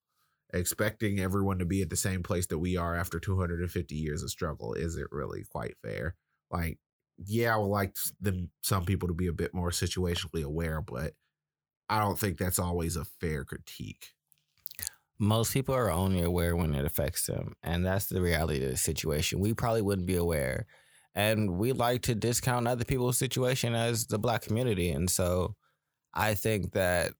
expecting 0.53 1.19
everyone 1.19 1.59
to 1.59 1.65
be 1.65 1.83
at 1.83 1.91
the 1.91 1.97
same 1.97 2.23
place 2.23 2.47
that 2.47 2.59
we 2.59 2.77
are 2.77 2.95
after 2.95 3.19
250 3.19 3.95
years 3.95 4.23
of 4.23 4.31
struggle 4.31 4.75
isn't 4.75 5.09
really 5.11 5.43
quite 5.51 5.75
fair. 5.83 6.15
Like, 6.51 6.79
yeah, 7.17 7.55
I 7.55 7.57
would 7.57 7.67
like 7.67 7.97
them 8.21 8.51
some 8.61 8.85
people 8.85 9.09
to 9.09 9.15
be 9.15 9.27
a 9.27 9.33
bit 9.33 9.55
more 9.55 9.71
situationally 9.71 10.45
aware, 10.45 10.81
but 10.81 11.15
I 11.89 11.99
don't 11.99 12.19
think 12.19 12.39
that's 12.39 12.59
always 12.59 12.97
a 12.97 13.05
fair 13.05 13.45
critique. 13.45 14.15
most 15.19 15.53
people 15.53 15.75
are 15.75 15.91
only 15.91 16.23
aware 16.23 16.57
when 16.57 16.75
it 16.75 16.85
affects 16.85 17.27
them, 17.27 17.55
and 17.63 17.85
that's 17.85 18.07
the 18.07 18.21
reality 18.21 18.65
of 18.65 18.71
the 18.71 18.77
situation. 18.77 19.41
We 19.41 19.55
probably 19.55 19.83
wouldn't 19.83 20.07
be 20.07 20.17
aware, 20.17 20.67
and 21.15 21.59
we 21.59 21.73
like 21.73 22.03
to 22.03 22.15
discount 22.15 22.67
other 22.69 22.85
people's 22.85 23.19
situation 23.19 23.75
as 23.75 24.07
the 24.07 24.19
black 24.19 24.43
community, 24.43 24.91
and 24.91 25.11
so 25.11 25.55
I 26.15 26.35
think 26.35 26.73
that 26.73 27.13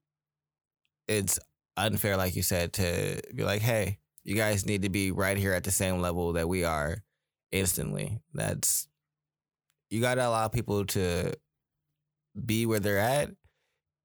it's 1.09 1.39
unfair, 1.77 2.17
like 2.17 2.37
you 2.37 2.43
said, 2.43 2.73
to 2.75 3.21
be 3.35 3.45
like, 3.45 3.61
hey, 3.61 3.99
you 4.23 4.37
guys 4.37 4.65
need 4.65 4.83
to 4.83 4.89
be 4.89 5.11
right 5.11 5.37
here 5.37 5.53
at 5.53 5.65
the 5.65 5.71
same 5.71 6.01
level 6.01 6.33
that 6.35 6.49
we 6.49 6.65
are 6.65 6.99
instantly. 7.53 8.21
That's 8.33 8.89
you 9.91 10.01
got 10.01 10.15
to 10.15 10.27
allow 10.27 10.49
people 10.49 10.85
to 10.87 11.35
be 12.45 12.67
where 12.67 12.81
they're 12.81 12.99
at 12.99 13.31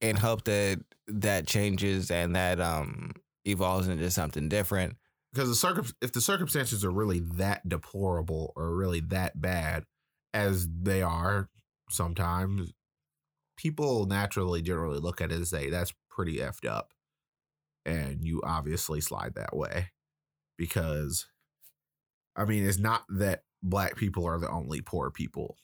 and 0.02 0.20
hope 0.20 0.44
that 0.44 0.80
that 1.08 1.48
changes 1.48 2.12
and 2.12 2.36
that 2.36 2.60
um 2.60 3.12
evolves 3.46 3.88
into 3.88 4.10
something 4.12 4.50
different. 4.50 4.96
Because 5.34 5.50
the 5.50 5.56
circum 5.56 5.86
if 6.02 6.12
the 6.12 6.22
circumstances 6.22 6.84
are 6.84 6.92
really 6.92 7.20
that 7.36 7.68
deplorable 7.68 8.54
or 8.56 8.76
really 8.76 9.00
that 9.00 9.40
bad 9.40 9.84
as 10.34 10.68
they 10.68 11.02
are 11.02 11.50
sometimes, 11.90 12.72
people 13.60 14.06
naturally 14.06 14.62
generally 14.62 15.00
look 15.00 15.20
at 15.20 15.34
it 15.34 15.36
and 15.36 15.48
say 15.48 15.70
that's 15.70 15.94
pretty 16.10 16.38
effed 16.38 16.66
up. 16.66 16.94
And 17.86 18.24
you 18.24 18.42
obviously 18.44 19.02
slide 19.02 19.36
that 19.36 19.56
way. 19.56 19.90
Because 20.58 21.28
I 22.36 22.46
mean, 22.46 22.66
it's 22.66 22.80
not 22.80 23.04
that 23.10 23.44
black 23.62 23.98
people 23.98 24.26
are 24.26 24.40
the 24.40 24.50
only 24.50 24.80
poor 24.80 25.12
people 25.12 25.58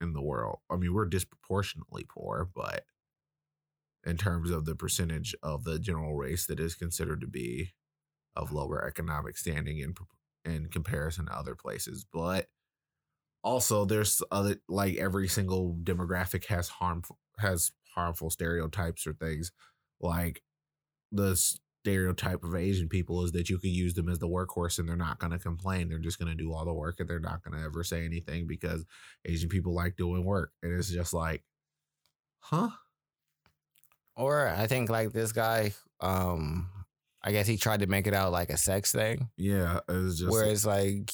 in 0.00 0.12
the 0.12 0.22
world. 0.22 0.60
I 0.70 0.76
mean, 0.76 0.94
we're 0.94 1.06
disproportionately 1.06 2.06
poor, 2.08 2.48
but 2.54 2.84
in 4.04 4.16
terms 4.16 4.50
of 4.50 4.64
the 4.64 4.76
percentage 4.76 5.34
of 5.42 5.64
the 5.64 5.80
general 5.80 6.14
race 6.14 6.46
that 6.46 6.60
is 6.60 6.76
considered 6.76 7.20
to 7.22 7.26
be 7.26 7.72
of 8.36 8.52
lower 8.52 8.84
economic 8.86 9.36
standing 9.36 9.78
in 9.78 9.94
in 10.44 10.66
comparison 10.66 11.26
to 11.26 11.36
other 11.36 11.56
places, 11.56 12.06
but 12.12 12.46
also 13.42 13.84
there's 13.84 14.22
other 14.30 14.56
like 14.68 14.96
every 14.96 15.26
single 15.28 15.76
demographic 15.82 16.46
has 16.46 16.68
harmful 16.68 17.18
has 17.42 17.72
harmful 17.94 18.30
stereotypes 18.30 19.06
or 19.06 19.12
things 19.12 19.52
like 20.00 20.42
the 21.12 21.36
stereotype 21.84 22.44
of 22.44 22.54
Asian 22.54 22.88
people 22.88 23.24
is 23.24 23.32
that 23.32 23.50
you 23.50 23.58
can 23.58 23.70
use 23.70 23.94
them 23.94 24.08
as 24.08 24.18
the 24.18 24.28
workhorse 24.28 24.78
and 24.78 24.88
they're 24.88 24.96
not 24.96 25.18
going 25.18 25.32
to 25.32 25.38
complain. 25.38 25.88
They're 25.88 25.98
just 25.98 26.18
going 26.18 26.30
to 26.30 26.42
do 26.42 26.52
all 26.52 26.64
the 26.64 26.72
work 26.72 27.00
and 27.00 27.08
they're 27.08 27.18
not 27.18 27.42
going 27.42 27.58
to 27.58 27.64
ever 27.64 27.82
say 27.82 28.04
anything 28.04 28.46
because 28.46 28.84
Asian 29.24 29.48
people 29.48 29.74
like 29.74 29.96
doing 29.96 30.24
work. 30.24 30.52
And 30.62 30.72
it's 30.72 30.90
just 30.90 31.12
like, 31.12 31.42
huh? 32.38 32.70
Or 34.14 34.48
I 34.48 34.66
think 34.66 34.90
like 34.90 35.12
this 35.12 35.32
guy, 35.32 35.72
um, 36.00 36.68
I 37.22 37.32
guess 37.32 37.46
he 37.46 37.56
tried 37.56 37.80
to 37.80 37.86
make 37.86 38.06
it 38.06 38.14
out 38.14 38.32
like 38.32 38.50
a 38.50 38.56
sex 38.56 38.92
thing, 38.92 39.28
Yeah, 39.36 39.80
it 39.88 39.92
was 39.92 40.18
just 40.18 40.30
where 40.30 40.44
it's 40.44 40.66
like, 40.66 41.12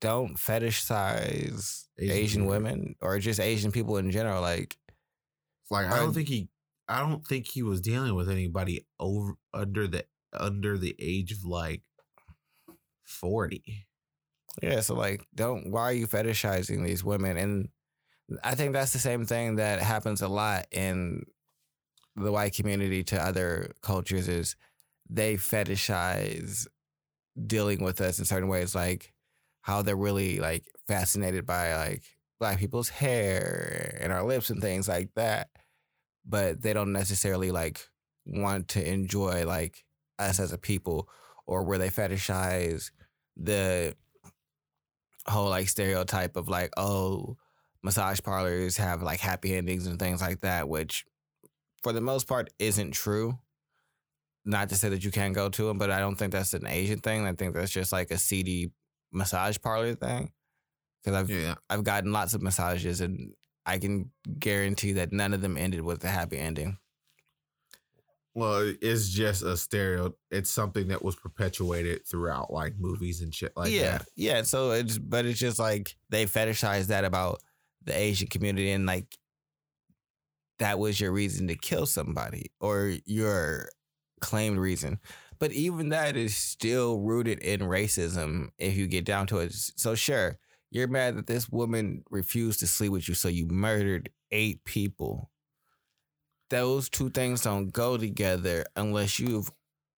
don't 0.00 0.36
fetishize 0.36 1.84
Asian 1.98 2.16
Asian, 2.16 2.46
women 2.46 2.94
or 3.00 3.18
just 3.18 3.38
Asian 3.38 3.70
people 3.70 3.98
in 3.98 4.10
general. 4.10 4.40
Like, 4.40 4.76
like 5.70 5.86
I 5.86 5.98
don't 5.98 6.12
think 6.12 6.28
he 6.28 6.48
I 6.88 7.00
don't 7.00 7.24
think 7.24 7.46
he 7.46 7.62
was 7.62 7.80
dealing 7.80 8.14
with 8.14 8.28
anybody 8.28 8.84
over 8.98 9.34
under 9.54 9.86
the 9.86 10.04
under 10.32 10.76
the 10.76 10.96
age 10.98 11.32
of 11.32 11.44
like 11.44 11.82
40. 13.04 13.86
yeah, 14.62 14.80
so 14.80 14.94
like, 14.94 15.26
don't. 15.34 15.70
Why 15.70 15.82
are 15.82 15.92
you 15.92 16.06
fetishizing 16.06 16.84
these 16.84 17.04
women? 17.04 17.36
And 17.36 17.68
I 18.42 18.54
think 18.54 18.72
that's 18.72 18.92
the 18.92 18.98
same 18.98 19.24
thing 19.24 19.56
that 19.56 19.80
happens 19.80 20.22
a 20.22 20.28
lot 20.28 20.66
in 20.70 21.24
the 22.16 22.32
white 22.32 22.54
community 22.54 23.04
to 23.04 23.22
other 23.22 23.72
cultures 23.82 24.28
is 24.28 24.56
they 25.08 25.36
fetishize 25.36 26.66
dealing 27.46 27.82
with 27.82 28.00
us 28.00 28.18
in 28.18 28.24
certain 28.24 28.48
ways, 28.48 28.74
like 28.74 29.12
how 29.62 29.82
they're 29.82 29.96
really 29.96 30.40
like 30.40 30.64
fascinated 30.88 31.46
by 31.46 31.74
like 31.76 32.02
black 32.38 32.58
people's 32.58 32.88
hair 32.88 33.98
and 34.00 34.12
our 34.12 34.24
lips 34.24 34.50
and 34.50 34.60
things 34.60 34.88
like 34.88 35.10
that. 35.14 35.48
But 36.26 36.62
they 36.62 36.72
don't 36.72 36.92
necessarily 36.92 37.50
like 37.50 37.88
want 38.26 38.68
to 38.68 38.88
enjoy 38.88 39.46
like 39.46 39.84
us 40.18 40.38
as 40.38 40.52
a 40.52 40.58
people 40.58 41.08
or 41.46 41.64
where 41.64 41.78
they 41.78 41.88
fetishize 41.88 42.90
the 43.36 43.94
whole 45.26 45.48
like 45.48 45.68
stereotype 45.68 46.36
of 46.36 46.48
like, 46.48 46.70
oh, 46.76 47.36
massage 47.82 48.20
parlors 48.20 48.76
have 48.76 49.02
like 49.02 49.20
happy 49.20 49.54
endings 49.54 49.86
and 49.86 49.98
things 49.98 50.20
like 50.20 50.40
that, 50.40 50.68
which 50.68 51.04
for 51.82 51.92
the 51.92 52.00
most 52.00 52.26
part 52.28 52.50
isn't 52.58 52.92
true. 52.92 53.38
Not 54.44 54.70
to 54.70 54.74
say 54.74 54.88
that 54.88 55.04
you 55.04 55.10
can't 55.10 55.34
go 55.34 55.48
to 55.48 55.66
them, 55.66 55.78
but 55.78 55.90
I 55.90 55.98
don't 55.98 56.16
think 56.16 56.32
that's 56.32 56.54
an 56.54 56.66
Asian 56.66 57.00
thing. 57.00 57.26
I 57.26 57.32
think 57.32 57.54
that's 57.54 57.70
just 57.70 57.92
like 57.92 58.10
a 58.10 58.18
seedy 58.18 58.72
massage 59.12 59.58
parlor 59.60 59.94
thing. 59.94 60.32
Because 61.02 61.18
I've 61.18 61.30
Yeah. 61.30 61.54
I've 61.68 61.84
gotten 61.84 62.12
lots 62.12 62.34
of 62.34 62.42
massages 62.42 63.00
and 63.00 63.32
I 63.66 63.78
can 63.78 64.10
guarantee 64.38 64.92
that 64.92 65.12
none 65.12 65.34
of 65.34 65.42
them 65.42 65.56
ended 65.56 65.82
with 65.82 66.04
a 66.04 66.08
happy 66.08 66.38
ending. 66.38 66.78
Well, 68.34 68.74
it's 68.80 69.08
just 69.08 69.42
a 69.42 69.56
stereo. 69.56 70.14
It's 70.30 70.50
something 70.50 70.88
that 70.88 71.02
was 71.02 71.16
perpetuated 71.16 72.06
throughout 72.06 72.52
like 72.52 72.74
movies 72.78 73.22
and 73.22 73.34
shit 73.34 73.52
like 73.56 73.72
yeah, 73.72 73.98
that. 73.98 74.06
yeah. 74.16 74.42
So 74.42 74.70
it's 74.70 74.98
but 74.98 75.26
it's 75.26 75.38
just 75.38 75.58
like 75.58 75.96
they 76.10 76.26
fetishize 76.26 76.86
that 76.86 77.04
about 77.04 77.40
the 77.84 77.96
Asian 77.96 78.28
community 78.28 78.70
and 78.70 78.86
like 78.86 79.18
that 80.60 80.78
was 80.78 81.00
your 81.00 81.10
reason 81.10 81.48
to 81.48 81.56
kill 81.56 81.86
somebody 81.86 82.52
or 82.60 82.94
your 83.04 83.68
claimed 84.20 84.58
reason. 84.58 85.00
But 85.40 85.52
even 85.52 85.88
that 85.88 86.16
is 86.16 86.36
still 86.36 87.00
rooted 87.00 87.38
in 87.40 87.60
racism 87.60 88.50
if 88.58 88.76
you 88.76 88.86
get 88.86 89.06
down 89.06 89.26
to 89.28 89.38
it. 89.38 89.52
So 89.54 89.94
sure, 89.94 90.38
you're 90.70 90.88
mad 90.88 91.16
that 91.16 91.26
this 91.26 91.48
woman 91.48 92.04
refused 92.10 92.60
to 92.60 92.66
sleep 92.66 92.92
with 92.92 93.08
you, 93.08 93.14
so 93.14 93.28
you 93.28 93.46
murdered 93.48 94.10
eight 94.30 94.64
people. 94.64 95.30
Those 96.50 96.88
two 96.88 97.10
things 97.10 97.42
don't 97.42 97.70
go 97.72 97.96
together 97.96 98.64
unless 98.74 99.18
you've 99.20 99.50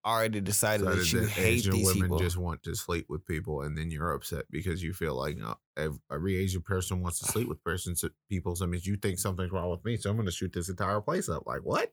already 0.05 0.41
decided 0.41 0.85
So 0.85 0.95
that 0.95 1.13
you 1.13 1.21
hate 1.23 1.59
Asian 1.61 1.73
these 1.73 1.87
women 1.87 2.03
people. 2.03 2.19
just 2.19 2.37
want 2.37 2.63
to 2.65 2.75
sleep 2.75 3.07
with 3.09 3.25
people, 3.27 3.63
and 3.63 3.77
then 3.77 3.91
you're 3.91 4.13
upset 4.13 4.45
because 4.51 4.83
you 4.83 4.93
feel 4.93 5.15
like 5.15 5.39
uh, 5.43 5.55
ev- 5.77 6.01
every 6.11 6.37
Asian 6.37 6.61
person 6.61 7.01
wants 7.01 7.21
to 7.21 7.27
sleep 7.27 7.49
with 7.49 7.63
persons, 7.65 8.05
people. 8.29 8.55
So 8.55 8.65
that 8.65 8.69
means 8.71 8.87
you 8.87 8.97
think 8.97 9.19
something's 9.19 9.51
wrong 9.53 9.71
with 9.71 9.85
me. 9.85 9.97
So 9.97 10.11
I'm 10.11 10.17
going 10.17 10.27
to 10.27 10.33
shoot 10.33 10.53
this 10.53 10.69
entire 10.69 11.01
place 11.01 11.29
up. 11.29 11.47
Like 11.47 11.61
what? 11.63 11.91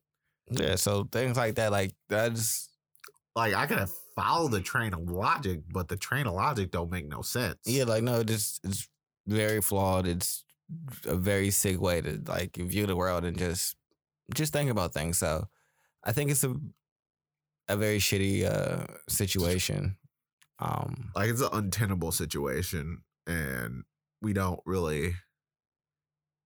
Yeah, 0.51 0.75
so 0.75 1.03
things 1.03 1.38
like 1.38 1.55
that, 1.55 1.71
like 1.71 1.93
that's 2.09 2.68
Like 3.39 3.53
I 3.53 3.67
can 3.67 3.88
follow 4.17 4.50
the 4.50 4.60
train 4.60 4.93
of 4.93 5.10
logic, 5.10 5.62
but 5.72 5.88
the 5.88 5.96
train 5.96 6.27
of 6.27 6.34
logic 6.34 6.72
don't 6.72 6.91
make 6.91 7.08
no 7.08 7.22
sense. 7.22 7.55
yeah, 7.65 7.86
like 7.86 8.03
no, 8.03 8.22
this 8.22 8.60
it's 8.65 8.89
very 9.27 9.62
flawed. 9.62 10.05
It's 10.05 10.43
a 11.08 11.15
very 11.15 11.50
sick 11.50 11.79
way 11.79 12.01
to 12.01 12.22
like 12.27 12.58
view 12.58 12.86
the 12.86 12.98
world 12.98 13.24
and 13.24 13.38
just 13.38 13.77
just 14.36 14.51
think 14.51 14.69
about 14.69 14.93
things. 14.93 15.17
So 15.17 15.48
I 16.03 16.12
think 16.12 16.31
it's 16.31 16.43
a 16.43 16.53
a 17.69 17.77
very 17.77 18.00
shitty 18.00 18.43
uh 18.43 18.86
situation. 19.08 19.96
Um 20.60 21.12
like 21.15 21.29
it's 21.29 21.39
an 21.39 21.50
untenable 21.53 22.12
situation 22.12 23.03
and 23.25 23.84
we 24.22 24.34
don't 24.34 24.60
really 24.65 25.15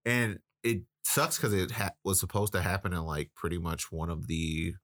and 0.05 0.37
it 0.63 0.83
sucks 1.03 1.37
because 1.37 1.53
it 1.53 1.71
ha- 1.71 1.95
was 2.03 2.19
supposed 2.19 2.53
to 2.53 2.61
happen 2.61 2.93
in 2.93 3.03
like 3.03 3.31
pretty 3.35 3.57
much 3.57 3.91
one 3.91 4.11
of 4.11 4.27
the 4.27 4.75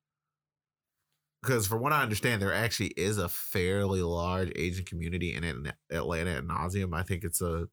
because 1.41 1.67
from 1.67 1.81
what 1.81 1.93
i 1.93 2.01
understand 2.01 2.41
there 2.41 2.53
actually 2.53 2.89
is 2.97 3.17
a 3.17 3.29
fairly 3.29 4.01
large 4.01 4.51
asian 4.55 4.85
community 4.85 5.33
in 5.33 5.71
atlanta 5.91 6.37
and 6.37 6.49
nauseum 6.49 6.93
i 6.93 7.03
think 7.03 7.23
it's 7.23 7.41
a 7.41 7.67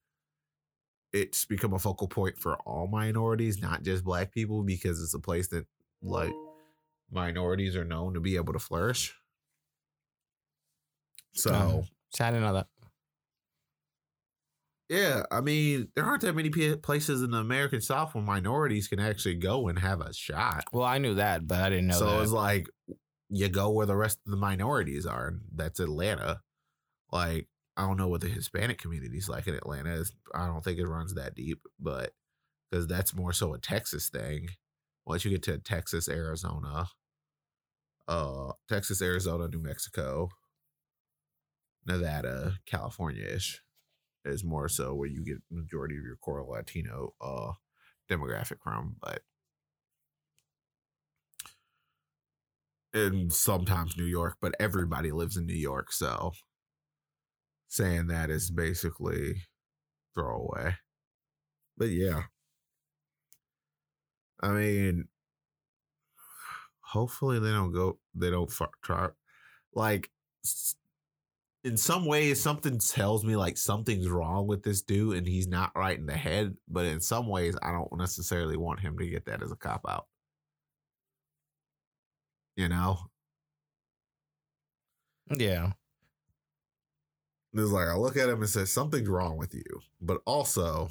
it's 1.12 1.44
become 1.44 1.72
a 1.72 1.78
focal 1.78 2.08
point 2.08 2.38
for 2.38 2.56
all 2.66 2.86
minorities 2.86 3.60
not 3.60 3.82
just 3.82 4.04
black 4.04 4.32
people 4.32 4.62
because 4.62 5.02
it's 5.02 5.14
a 5.14 5.20
place 5.20 5.48
that 5.48 5.66
like 6.02 6.32
minorities 7.10 7.76
are 7.76 7.84
known 7.84 8.14
to 8.14 8.20
be 8.20 8.36
able 8.36 8.52
to 8.52 8.58
flourish 8.58 9.14
so 11.34 11.84
so 12.10 12.24
I 12.24 12.30
didn't 12.30 12.44
know 12.44 12.54
that. 12.54 12.66
Yeah, 14.88 15.24
I 15.32 15.40
mean, 15.40 15.88
there 15.94 16.04
aren't 16.04 16.22
that 16.22 16.34
many 16.34 16.48
p- 16.48 16.76
places 16.76 17.20
in 17.20 17.32
the 17.32 17.38
American 17.38 17.80
South 17.80 18.14
where 18.14 18.22
minorities 18.22 18.86
can 18.86 19.00
actually 19.00 19.34
go 19.34 19.66
and 19.66 19.78
have 19.78 20.00
a 20.00 20.14
shot. 20.14 20.64
Well, 20.72 20.84
I 20.84 20.98
knew 20.98 21.14
that, 21.14 21.46
but 21.46 21.60
I 21.60 21.70
didn't 21.70 21.88
know 21.88 21.98
so 21.98 22.06
that. 22.06 22.22
it's 22.22 22.32
like 22.32 22.68
you 23.28 23.48
go 23.48 23.70
where 23.70 23.86
the 23.86 23.96
rest 23.96 24.18
of 24.26 24.30
the 24.30 24.36
minorities 24.36 25.06
are, 25.06 25.28
and 25.28 25.40
that's 25.54 25.80
Atlanta. 25.80 26.40
Like, 27.12 27.48
I 27.76 27.82
don't 27.82 27.96
know 27.96 28.08
what 28.08 28.20
the 28.20 28.28
Hispanic 28.28 28.78
community's 28.78 29.28
like 29.28 29.46
in 29.46 29.54
Atlanta. 29.54 30.00
It's, 30.00 30.12
I 30.34 30.46
don't 30.46 30.64
think 30.64 30.78
it 30.78 30.86
runs 30.86 31.14
that 31.14 31.34
deep, 31.34 31.60
but 31.78 32.12
because 32.70 32.86
that's 32.86 33.14
more 33.14 33.32
so 33.32 33.54
a 33.54 33.58
Texas 33.58 34.08
thing. 34.08 34.48
Once 35.06 35.24
you 35.24 35.30
get 35.30 35.42
to 35.44 35.58
Texas, 35.58 36.08
Arizona, 36.08 36.88
uh, 38.08 38.52
Texas, 38.68 39.00
Arizona, 39.02 39.48
New 39.48 39.62
Mexico, 39.62 40.30
Nevada, 41.86 42.54
California 42.66 43.24
ish 43.24 43.62
is 44.24 44.42
more 44.42 44.68
so 44.68 44.92
where 44.92 45.08
you 45.08 45.24
get 45.24 45.36
majority 45.50 45.96
of 45.96 46.02
your 46.02 46.16
core 46.16 46.44
Latino 46.44 47.14
uh 47.20 47.52
demographic 48.10 48.60
from, 48.62 48.96
but 49.00 49.20
and 52.96 53.32
sometimes 53.32 53.96
New 53.96 54.04
York, 54.04 54.36
but 54.40 54.54
everybody 54.58 55.12
lives 55.12 55.36
in 55.36 55.46
New 55.46 55.54
York, 55.54 55.92
so 55.92 56.32
saying 57.68 58.06
that 58.06 58.30
is 58.30 58.50
basically 58.50 59.42
throwaway. 60.14 60.76
But 61.76 61.90
yeah. 61.90 62.22
I 64.40 64.50
mean 64.50 65.08
hopefully 66.80 67.38
they 67.40 67.50
don't 67.50 67.72
go 67.72 67.98
they 68.14 68.30
don't 68.30 68.50
fu- 68.50 68.64
try 68.80 69.08
like 69.74 70.08
in 71.64 71.76
some 71.76 72.06
ways 72.06 72.40
something 72.40 72.78
tells 72.78 73.24
me 73.24 73.34
like 73.34 73.58
something's 73.58 74.08
wrong 74.08 74.46
with 74.46 74.62
this 74.62 74.82
dude 74.82 75.16
and 75.16 75.26
he's 75.26 75.48
not 75.48 75.72
right 75.74 75.98
in 75.98 76.06
the 76.06 76.16
head 76.16 76.54
but 76.68 76.86
in 76.86 77.00
some 77.00 77.26
ways 77.26 77.56
i 77.60 77.72
don't 77.72 77.98
necessarily 77.98 78.56
want 78.56 78.78
him 78.78 78.96
to 78.96 79.06
get 79.08 79.26
that 79.26 79.42
as 79.42 79.50
a 79.50 79.56
cop 79.56 79.84
out 79.88 80.06
you 82.56 82.68
know 82.68 82.98
yeah. 85.30 85.72
it's 87.54 87.70
like 87.70 87.88
i 87.88 87.94
look 87.96 88.16
at 88.16 88.28
him 88.28 88.40
and 88.40 88.48
say 88.48 88.64
something's 88.64 89.08
wrong 89.08 89.36
with 89.36 89.54
you 89.54 89.64
but 90.00 90.20
also 90.26 90.88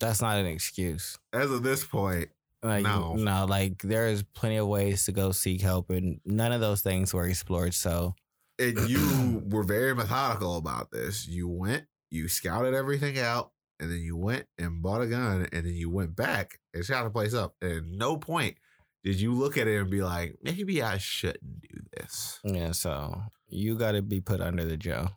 That's 0.00 0.20
not 0.22 0.38
an 0.38 0.46
excuse. 0.46 1.18
as 1.32 1.50
of 1.50 1.62
this 1.62 1.84
point 1.84 2.30
Like 2.62 2.82
No. 2.82 3.14
no, 3.14 3.46
like 3.46 3.82
there's 3.82 4.22
plenty 4.22 4.56
of 4.56 4.66
ways 4.66 5.04
to 5.04 5.12
go 5.12 5.30
seek 5.32 5.60
help 5.60 5.90
and 5.90 6.20
none 6.24 6.52
of 6.52 6.60
those 6.60 6.80
things 6.82 7.12
were 7.14 7.26
explored. 7.26 7.74
So 7.74 8.14
and 8.58 8.78
you 8.88 9.42
were 9.50 9.62
very 9.62 9.94
methodical 9.94 10.56
about 10.56 10.90
this 10.90 11.26
you 11.28 11.48
went 11.48 11.84
you 12.10 12.28
scouted 12.28 12.74
everything 12.74 13.18
out 13.18 13.52
and 13.78 13.90
then 13.90 14.00
you 14.00 14.16
went 14.16 14.46
and 14.58 14.82
bought 14.82 15.00
a 15.00 15.06
gun 15.06 15.46
and 15.52 15.64
then 15.64 15.74
you 15.74 15.88
went 15.90 16.16
back 16.16 16.58
and 16.74 16.84
shot 16.84 17.04
the 17.04 17.10
place 17.10 17.34
up 17.34 17.54
and 17.62 17.92
no 17.96 18.16
point 18.16 18.56
did 19.04 19.20
you 19.20 19.32
look 19.32 19.56
at 19.56 19.66
it 19.66 19.80
and 19.80 19.90
be 19.90 20.02
like 20.02 20.36
maybe 20.42 20.82
i 20.82 20.98
shouldn't 20.98 21.60
do 21.60 21.80
this 21.96 22.40
yeah, 22.44 22.72
so 22.72 23.22
you 23.48 23.76
gotta 23.76 24.02
be 24.02 24.20
put 24.20 24.40
under 24.40 24.64
the 24.64 24.76
jail. 24.76 25.10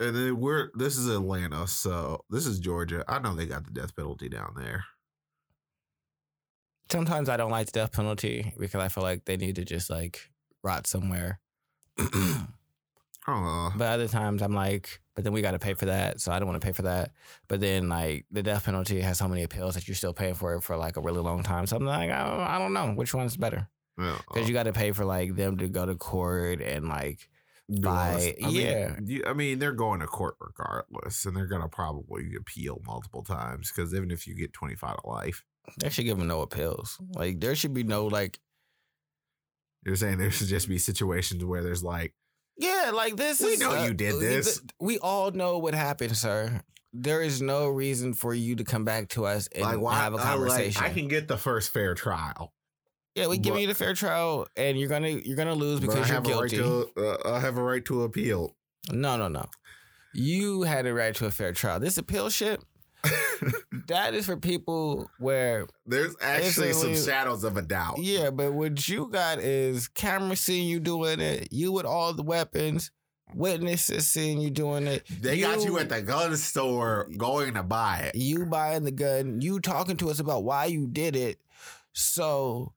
and 0.00 0.14
then 0.14 0.38
we're 0.38 0.70
this 0.74 0.96
is 0.96 1.08
atlanta 1.08 1.66
so 1.66 2.24
this 2.30 2.46
is 2.46 2.58
georgia 2.58 3.04
i 3.08 3.18
know 3.18 3.34
they 3.34 3.46
got 3.46 3.64
the 3.64 3.72
death 3.72 3.94
penalty 3.96 4.28
down 4.28 4.52
there 4.56 4.84
Sometimes 6.92 7.30
I 7.30 7.38
don't 7.38 7.50
like 7.50 7.66
the 7.66 7.72
death 7.72 7.92
penalty 7.92 8.52
because 8.58 8.82
I 8.82 8.88
feel 8.88 9.02
like 9.02 9.24
they 9.24 9.38
need 9.38 9.56
to 9.56 9.64
just 9.64 9.88
like 9.88 10.30
rot 10.62 10.86
somewhere. 10.86 11.40
uh, 13.26 13.70
But 13.76 13.88
other 13.88 14.08
times 14.08 14.42
I'm 14.42 14.54
like, 14.54 15.00
but 15.14 15.24
then 15.24 15.32
we 15.32 15.42
got 15.42 15.52
to 15.52 15.58
pay 15.58 15.74
for 15.74 15.86
that, 15.86 16.20
so 16.20 16.32
I 16.32 16.38
don't 16.38 16.48
want 16.48 16.60
to 16.60 16.66
pay 16.66 16.72
for 16.72 16.82
that. 16.82 17.12
But 17.48 17.60
then 17.60 17.88
like 17.88 18.26
the 18.30 18.42
death 18.42 18.64
penalty 18.64 19.00
has 19.00 19.18
so 19.18 19.28
many 19.28 19.42
appeals 19.42 19.74
that 19.74 19.86
you're 19.86 19.94
still 19.94 20.14
paying 20.14 20.34
for 20.34 20.54
it 20.54 20.62
for 20.62 20.76
like 20.76 20.96
a 20.96 21.00
really 21.00 21.20
long 21.20 21.42
time. 21.42 21.66
So 21.66 21.76
I'm 21.76 21.84
like, 21.84 22.10
I 22.10 22.28
don't, 22.28 22.40
I 22.40 22.58
don't 22.58 22.72
know 22.72 22.92
which 22.94 23.14
one's 23.14 23.36
better 23.36 23.68
yeah, 23.98 24.16
because 24.32 24.48
you 24.48 24.54
got 24.54 24.64
to 24.64 24.72
pay 24.72 24.92
for 24.92 25.04
like 25.04 25.36
them 25.36 25.58
to 25.58 25.68
go 25.68 25.84
to 25.86 25.94
court 25.94 26.60
and 26.62 26.88
like 26.88 27.28
by- 27.68 28.34
I 28.42 28.46
mean, 28.46 28.54
yeah. 28.54 28.96
you- 29.04 29.24
I 29.26 29.34
mean, 29.34 29.58
they're 29.58 29.72
going 29.72 30.00
to 30.00 30.06
court 30.06 30.34
regardless, 30.40 31.24
and 31.24 31.36
they're 31.36 31.46
gonna 31.46 31.68
probably 31.68 32.34
appeal 32.38 32.80
multiple 32.84 33.22
times 33.22 33.70
because 33.70 33.94
even 33.94 34.10
if 34.10 34.26
you 34.26 34.34
get 34.34 34.52
twenty 34.52 34.74
five 34.74 34.96
to 35.00 35.06
life, 35.08 35.44
they 35.78 35.88
should 35.90 36.04
give 36.06 36.18
them 36.18 36.26
no 36.26 36.40
appeals. 36.40 36.98
Like 37.14 37.38
there 37.40 37.54
should 37.54 37.72
be 37.72 37.84
no 37.84 38.06
like, 38.06 38.40
you're 39.84 39.96
saying 39.96 40.18
there 40.18 40.30
should 40.30 40.48
just 40.48 40.68
be 40.68 40.78
situations 40.78 41.44
where 41.44 41.62
there's 41.62 41.82
like, 41.84 42.14
yeah, 42.56 42.90
like 42.94 43.16
this. 43.16 43.40
We 43.40 43.50
is, 43.50 43.60
know 43.60 43.76
uh, 43.76 43.84
you 43.84 43.94
did 43.94 44.20
this. 44.20 44.60
We 44.80 44.98
all 44.98 45.30
know 45.30 45.58
what 45.58 45.74
happened, 45.74 46.16
sir. 46.16 46.62
There 46.92 47.22
is 47.22 47.40
no 47.40 47.68
reason 47.68 48.12
for 48.12 48.34
you 48.34 48.56
to 48.56 48.64
come 48.64 48.84
back 48.84 49.08
to 49.10 49.24
us 49.24 49.48
and 49.54 49.62
like 49.62 49.80
why 49.80 49.94
have 49.94 50.14
a 50.14 50.18
conversation. 50.18 50.82
I 50.82 50.90
can 50.90 51.08
get 51.08 51.26
the 51.28 51.38
first 51.38 51.72
fair 51.72 51.94
trial. 51.94 52.52
yeah, 53.14 53.28
we 53.28 53.38
give 53.38 53.54
but- 53.54 53.62
you 53.62 53.66
the 53.66 53.74
fair 53.74 53.94
trial, 53.94 54.46
and 54.56 54.78
you're 54.78 54.88
gonna 54.90 55.08
you're 55.08 55.36
gonna 55.36 55.54
lose 55.54 55.80
because 55.80 56.08
you're 56.08 56.20
guilty. 56.20 56.60
Right 56.60 56.86
to, 56.94 57.18
Uh, 57.24 57.32
I 57.36 57.40
have 57.40 57.56
a 57.56 57.62
right 57.62 57.84
to 57.86 58.02
appeal. 58.02 58.54
No, 58.90 59.16
no, 59.16 59.28
no. 59.28 59.46
You 60.14 60.62
had 60.62 60.86
a 60.86 60.92
right 60.92 61.14
to 61.14 61.26
a 61.26 61.30
fair 61.30 61.52
trial. 61.52 61.80
This 61.80 61.96
appeal 61.96 62.28
shit, 62.28 62.62
that 63.88 64.14
is 64.14 64.26
for 64.26 64.36
people 64.36 65.10
where, 65.18 65.66
There's 65.86 66.14
actually 66.20 66.72
some 66.72 66.94
shadows 66.94 67.44
of 67.44 67.56
a 67.56 67.62
doubt. 67.62 67.98
yeah, 67.98 68.30
but 68.30 68.52
what 68.52 68.88
you 68.88 69.08
got 69.08 69.38
is 69.38 69.88
camera 69.88 70.36
seeing 70.36 70.68
you 70.68 70.80
doing 70.80 71.20
it, 71.20 71.48
you 71.52 71.72
with 71.72 71.86
all 71.86 72.12
the 72.12 72.22
weapons, 72.22 72.90
witnesses 73.34 74.06
seeing 74.06 74.40
you 74.40 74.50
doing 74.50 74.86
it. 74.86 75.04
They 75.20 75.40
got 75.40 75.64
you 75.64 75.78
at 75.78 75.88
the 75.88 76.02
gun 76.02 76.36
store 76.36 77.08
going 77.16 77.54
to 77.54 77.62
buy 77.62 78.10
it. 78.12 78.14
You 78.14 78.46
buying 78.46 78.84
the 78.84 78.92
gun, 78.92 79.40
you 79.40 79.60
talking 79.60 79.96
to 79.98 80.10
us 80.10 80.20
about 80.20 80.44
why 80.44 80.66
you 80.66 80.86
did 80.86 81.16
it. 81.16 81.40
So, 81.92 82.72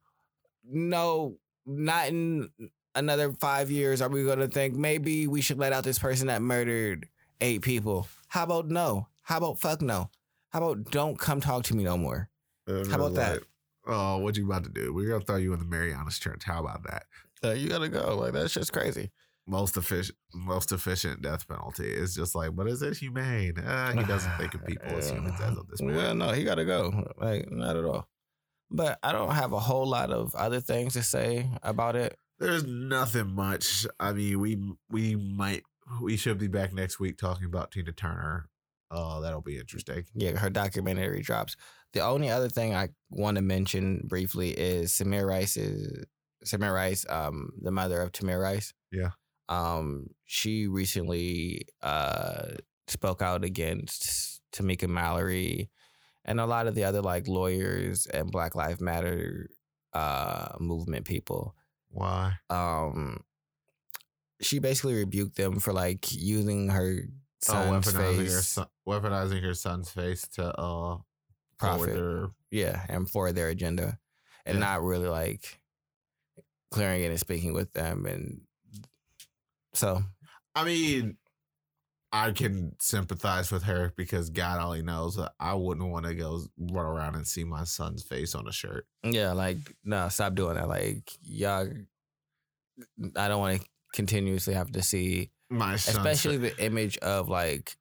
no, 0.64 1.38
not 1.66 2.08
in 2.10 2.50
another 2.96 3.34
five 3.34 3.70
years 3.70 4.02
are 4.02 4.10
we 4.10 4.24
going 4.24 4.40
to 4.40 4.48
think 4.48 4.76
maybe 4.76 5.28
we 5.28 5.42
should 5.42 5.60
let 5.60 5.74
out 5.74 5.84
this 5.84 6.00
person 6.00 6.28
that 6.28 6.42
murdered 6.42 7.08
eight 7.42 7.62
people. 7.62 8.08
How 8.28 8.44
about 8.44 8.70
no? 8.70 9.08
How 9.22 9.38
about 9.38 9.60
fuck 9.60 9.82
no? 9.82 10.10
How 10.56 10.64
about 10.70 10.90
don't 10.90 11.20
come 11.20 11.42
talk 11.42 11.66
to 11.66 11.76
me 11.76 11.84
no 11.84 11.98
more? 11.98 12.30
And 12.66 12.88
How 12.88 12.96
about 12.96 13.08
it's 13.08 13.16
that? 13.18 13.32
like- 13.34 13.44
Oh, 13.88 14.20
what 14.20 14.38
you 14.38 14.46
about 14.46 14.64
to 14.64 14.70
do? 14.70 14.94
We're 14.94 15.10
gonna 15.10 15.26
throw 15.26 15.36
you 15.36 15.52
in 15.52 15.60
the 15.60 15.66
Marianas 15.66 16.18
Trench. 16.18 16.44
How 16.46 16.62
about 16.62 16.84
that? 16.90 17.04
Uh, 17.44 17.52
you 17.52 17.68
gotta 17.68 17.90
go. 17.90 18.16
Like 18.16 18.32
that's 18.32 18.54
just 18.54 18.72
crazy. 18.72 19.12
Most 19.46 19.76
efficient, 19.76 20.18
most 20.34 20.72
efficient 20.72 21.22
death 21.22 21.46
penalty 21.46 21.90
is 21.90 22.16
just 22.16 22.36
like, 22.36 22.56
but 22.56 22.68
is 22.70 22.82
it 22.82 22.96
humane? 22.96 23.58
Uh, 23.60 23.92
he 23.92 24.04
doesn't 24.06 24.32
think 24.38 24.54
of 24.56 24.66
people 24.66 24.88
as 24.96 25.10
humans 25.12 25.40
as 25.42 25.58
of 25.58 25.68
this 25.68 25.82
point. 25.82 25.98
Yeah, 25.98 26.14
no, 26.14 26.32
he 26.32 26.46
gotta 26.46 26.64
go. 26.64 27.04
Like 27.18 27.52
not 27.52 27.76
at 27.76 27.84
all. 27.84 28.08
But 28.72 28.98
I 29.04 29.12
don't 29.12 29.32
have 29.32 29.52
a 29.52 29.60
whole 29.60 29.86
lot 29.86 30.10
of 30.10 30.34
other 30.36 30.62
things 30.62 30.94
to 30.94 31.04
say 31.04 31.50
about 31.64 31.98
it. 31.98 32.18
There's 32.40 32.64
nothing 32.66 33.36
much. 33.36 33.86
I 34.00 34.14
mean, 34.14 34.40
we 34.40 34.58
we 34.90 35.18
might 35.18 35.64
we 36.02 36.16
should 36.16 36.38
be 36.38 36.48
back 36.48 36.74
next 36.74 36.98
week 36.98 37.18
talking 37.18 37.46
about 37.46 37.72
Tina 37.72 37.92
Turner. 37.92 38.48
Oh, 38.92 39.22
that'll 39.22 39.42
be 39.42 39.58
interesting. 39.58 40.06
Yeah, 40.14 40.38
her 40.38 40.50
documentary 40.50 41.22
drops. 41.22 41.56
The 41.94 42.02
only 42.02 42.30
other 42.30 42.50
thing 42.50 42.76
I 42.76 42.90
want 43.10 43.36
to 43.38 43.42
mention 43.42 44.02
briefly 44.06 44.52
is 44.52 44.94
Samaria 44.94 45.26
Rice's 45.26 46.06
Samaria 46.44 46.74
Rice, 46.74 47.06
um, 47.10 47.50
the 47.62 47.72
mother 47.72 48.02
of 48.02 48.12
Tamir 48.12 48.42
Rice. 48.42 48.74
Yeah. 48.92 49.12
Um, 49.50 50.08
she 50.26 50.68
recently 50.68 51.68
uh 51.82 52.52
spoke 52.88 53.22
out 53.22 53.44
against 53.44 54.42
Tamika 54.52 54.88
Mallory 54.88 55.70
and 56.24 56.40
a 56.40 56.46
lot 56.46 56.68
of 56.68 56.76
the 56.76 56.84
other 56.84 57.02
like 57.02 57.28
lawyers 57.28 58.06
and 58.08 58.32
Black 58.32 58.56
Lives 58.56 58.82
Matter 58.82 59.50
uh 59.94 60.50
movement 60.60 61.06
people. 61.06 61.56
Why? 61.90 62.34
Um 62.50 63.24
she 64.42 64.60
basically 64.60 64.96
rebuked 64.96 65.38
them 65.38 65.60
for 65.60 65.74
like 65.74 66.12
using 66.12 66.70
her 66.70 67.04
Oh, 67.50 67.54
son's 67.54 67.86
weaponizing 67.88 68.18
her 68.18 68.24
face 68.26 68.48
son, 68.48 68.68
weaponizing 68.88 69.44
her 69.44 69.54
son's 69.54 69.90
face 69.90 70.28
to 70.36 70.54
uh 70.58 70.98
profit. 71.60 71.94
their 71.94 72.28
yeah, 72.52 72.86
and 72.90 73.10
for 73.10 73.32
their 73.32 73.50
agenda, 73.50 73.98
and 74.46 74.56
Yeah. 74.56 74.66
not 74.66 74.84
really 74.84 75.08
like 75.08 75.60
clearing 76.72 77.04
it 77.04 77.08
and 77.12 77.20
speaking 77.20 77.54
with 77.54 77.72
them, 77.74 78.06
and 78.06 78.42
so 79.74 80.02
I 80.56 80.64
mean, 80.64 81.18
I 82.12 82.32
can 82.32 82.76
sympathize 82.80 83.52
with 83.52 83.64
her 83.64 83.92
because 83.98 84.30
God 84.30 84.62
only 84.64 84.82
knows 84.82 85.16
that 85.18 85.34
I 85.40 85.54
wouldn't 85.54 85.90
want 85.90 86.06
to 86.06 86.16
go 86.16 86.42
run 86.58 86.86
around 86.86 87.16
and 87.16 87.28
see 87.28 87.44
my 87.44 87.66
son's 87.66 88.04
face 88.04 88.34
on 88.36 88.48
a 88.48 88.54
shirt. 88.54 88.88
yeah, 89.04 89.34
like 89.34 89.58
no, 89.84 90.08
stop 90.10 90.34
doing 90.36 90.56
that. 90.56 90.70
Like 90.70 91.12
y'all, 91.22 91.68
I 93.16 93.28
don't 93.28 93.40
want 93.40 93.62
to 93.62 93.68
continuously 93.94 94.54
have 94.54 94.72
to 94.72 94.82
see, 94.82 95.32
My 95.50 95.76
son's 95.76 95.98
especially 95.98 96.38
the 96.38 96.64
image 96.64 96.98
of 97.00 97.30
like 97.30 97.78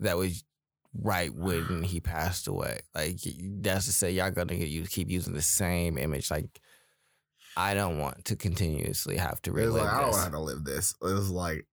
that 0.00 0.16
was 0.16 0.44
right 0.94 1.34
when 1.34 1.82
he 1.84 2.00
passed 2.00 2.48
away. 2.48 2.80
Like 2.94 3.18
that's 3.38 3.86
to 3.86 3.92
say, 3.92 4.10
y'all 4.12 4.30
gonna 4.30 4.56
get 4.56 4.68
you 4.68 4.84
keep 4.84 5.10
using 5.10 5.34
the 5.34 5.42
same 5.42 5.98
image. 5.98 6.30
Like 6.30 6.60
I 7.56 7.74
don't 7.74 7.98
want 7.98 8.24
to 8.26 8.36
continuously 8.36 9.16
have 9.16 9.40
to 9.42 9.52
relive 9.52 9.84
like 9.84 9.92
I 9.92 10.00
don't 10.00 10.10
want 10.10 10.32
to 10.32 10.40
live 10.40 10.64
this. 10.64 10.94
It 11.02 11.04
was 11.04 11.30
like 11.30 11.66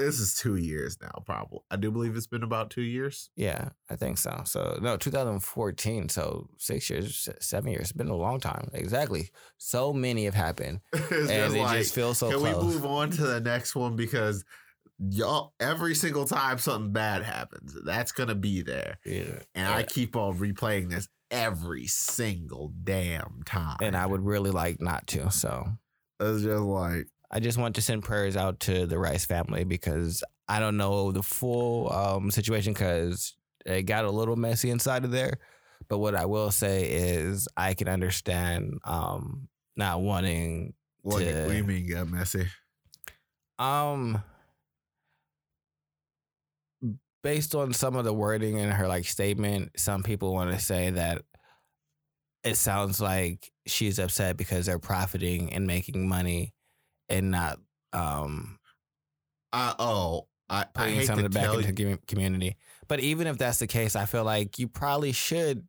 this 0.00 0.18
is 0.18 0.34
two 0.36 0.56
years 0.56 0.96
now, 1.00 1.22
probably. 1.24 1.60
I 1.70 1.76
do 1.76 1.90
believe 1.90 2.16
it's 2.16 2.26
been 2.26 2.42
about 2.42 2.70
two 2.70 2.82
years. 2.82 3.30
Yeah, 3.36 3.70
I 3.88 3.96
think 3.96 4.18
so. 4.18 4.42
So 4.44 4.78
no, 4.80 4.96
2014. 4.96 6.08
So 6.08 6.48
six 6.58 6.90
years, 6.90 7.28
seven 7.40 7.70
years. 7.70 7.82
It's 7.82 7.92
been 7.92 8.08
a 8.08 8.16
long 8.16 8.40
time. 8.40 8.70
Exactly. 8.72 9.30
So 9.58 9.92
many 9.92 10.24
have 10.24 10.34
happened, 10.34 10.80
and 10.92 11.02
it 11.12 11.52
like, 11.52 11.78
just 11.78 11.94
feels 11.94 12.18
so 12.18 12.30
can 12.30 12.38
close. 12.40 12.64
we 12.64 12.72
move 12.72 12.84
on 12.86 13.10
to 13.10 13.22
the 13.22 13.40
next 13.40 13.76
one 13.76 13.96
because 13.96 14.44
y'all 14.98 15.54
every 15.60 15.94
single 15.94 16.24
time 16.26 16.58
something 16.58 16.92
bad 16.92 17.22
happens, 17.22 17.76
that's 17.84 18.12
gonna 18.12 18.34
be 18.34 18.62
there, 18.62 18.98
Yeah, 19.04 19.40
and 19.54 19.68
I 19.68 19.82
keep 19.82 20.16
on 20.16 20.38
replaying 20.38 20.90
this 20.90 21.08
every 21.30 21.86
single 21.86 22.72
damn 22.82 23.42
time. 23.46 23.76
and 23.80 23.96
I 23.96 24.06
would 24.06 24.22
really 24.22 24.50
like 24.50 24.80
not 24.80 25.06
to. 25.08 25.30
So 25.30 25.68
it's 26.18 26.42
just 26.42 26.60
like 26.62 27.06
I 27.30 27.40
just 27.40 27.58
want 27.58 27.76
to 27.76 27.82
send 27.82 28.02
prayers 28.02 28.36
out 28.36 28.60
to 28.60 28.86
the 28.86 28.98
Rice 28.98 29.24
family 29.24 29.64
because 29.64 30.24
I 30.48 30.58
don't 30.58 30.76
know 30.76 31.12
the 31.12 31.22
full 31.22 31.92
um, 31.92 32.30
situation 32.30 32.72
because 32.72 33.34
it 33.64 33.82
got 33.82 34.04
a 34.04 34.10
little 34.10 34.36
messy 34.36 34.70
inside 34.70 35.04
of 35.04 35.10
there. 35.12 35.34
But 35.88 35.98
what 35.98 36.14
I 36.14 36.26
will 36.26 36.50
say 36.50 36.84
is 36.90 37.48
I 37.56 37.74
can 37.74 37.88
understand 37.88 38.78
um, 38.84 39.48
not 39.76 40.00
wanting 40.00 40.74
what, 41.02 41.20
to- 41.20 41.42
what 41.42 41.48
do 41.50 41.56
you 41.56 41.64
mean 41.64 41.86
get 41.86 42.08
messy? 42.08 42.46
Um, 43.58 44.22
based 47.22 47.54
on 47.54 47.72
some 47.72 47.96
of 47.96 48.04
the 48.04 48.12
wording 48.12 48.58
in 48.58 48.70
her 48.70 48.88
like 48.88 49.04
statement, 49.04 49.78
some 49.78 50.02
people 50.02 50.32
want 50.32 50.50
to 50.52 50.58
say 50.58 50.90
that 50.90 51.22
it 52.42 52.56
sounds 52.56 53.00
like 53.00 53.50
she's 53.66 53.98
upset 53.98 54.36
because 54.36 54.66
they're 54.66 54.78
profiting 54.78 55.52
and 55.52 55.66
making 55.66 56.08
money 56.08 56.54
and 57.10 57.30
not 57.30 57.58
um 57.92 58.58
Uh, 59.52 59.74
oh, 59.78 60.26
I, 60.48 60.64
I 60.76 60.90
hate 60.90 61.06
some 61.06 61.18
to 61.18 61.24
it 61.26 61.32
back 61.32 61.52
into 61.52 61.72
the 61.72 61.98
community. 62.06 62.56
But 62.88 63.00
even 63.00 63.26
if 63.26 63.38
that's 63.38 63.58
the 63.58 63.66
case, 63.66 63.94
I 63.96 64.04
feel 64.06 64.24
like 64.24 64.58
you 64.58 64.68
probably 64.68 65.12
should 65.12 65.66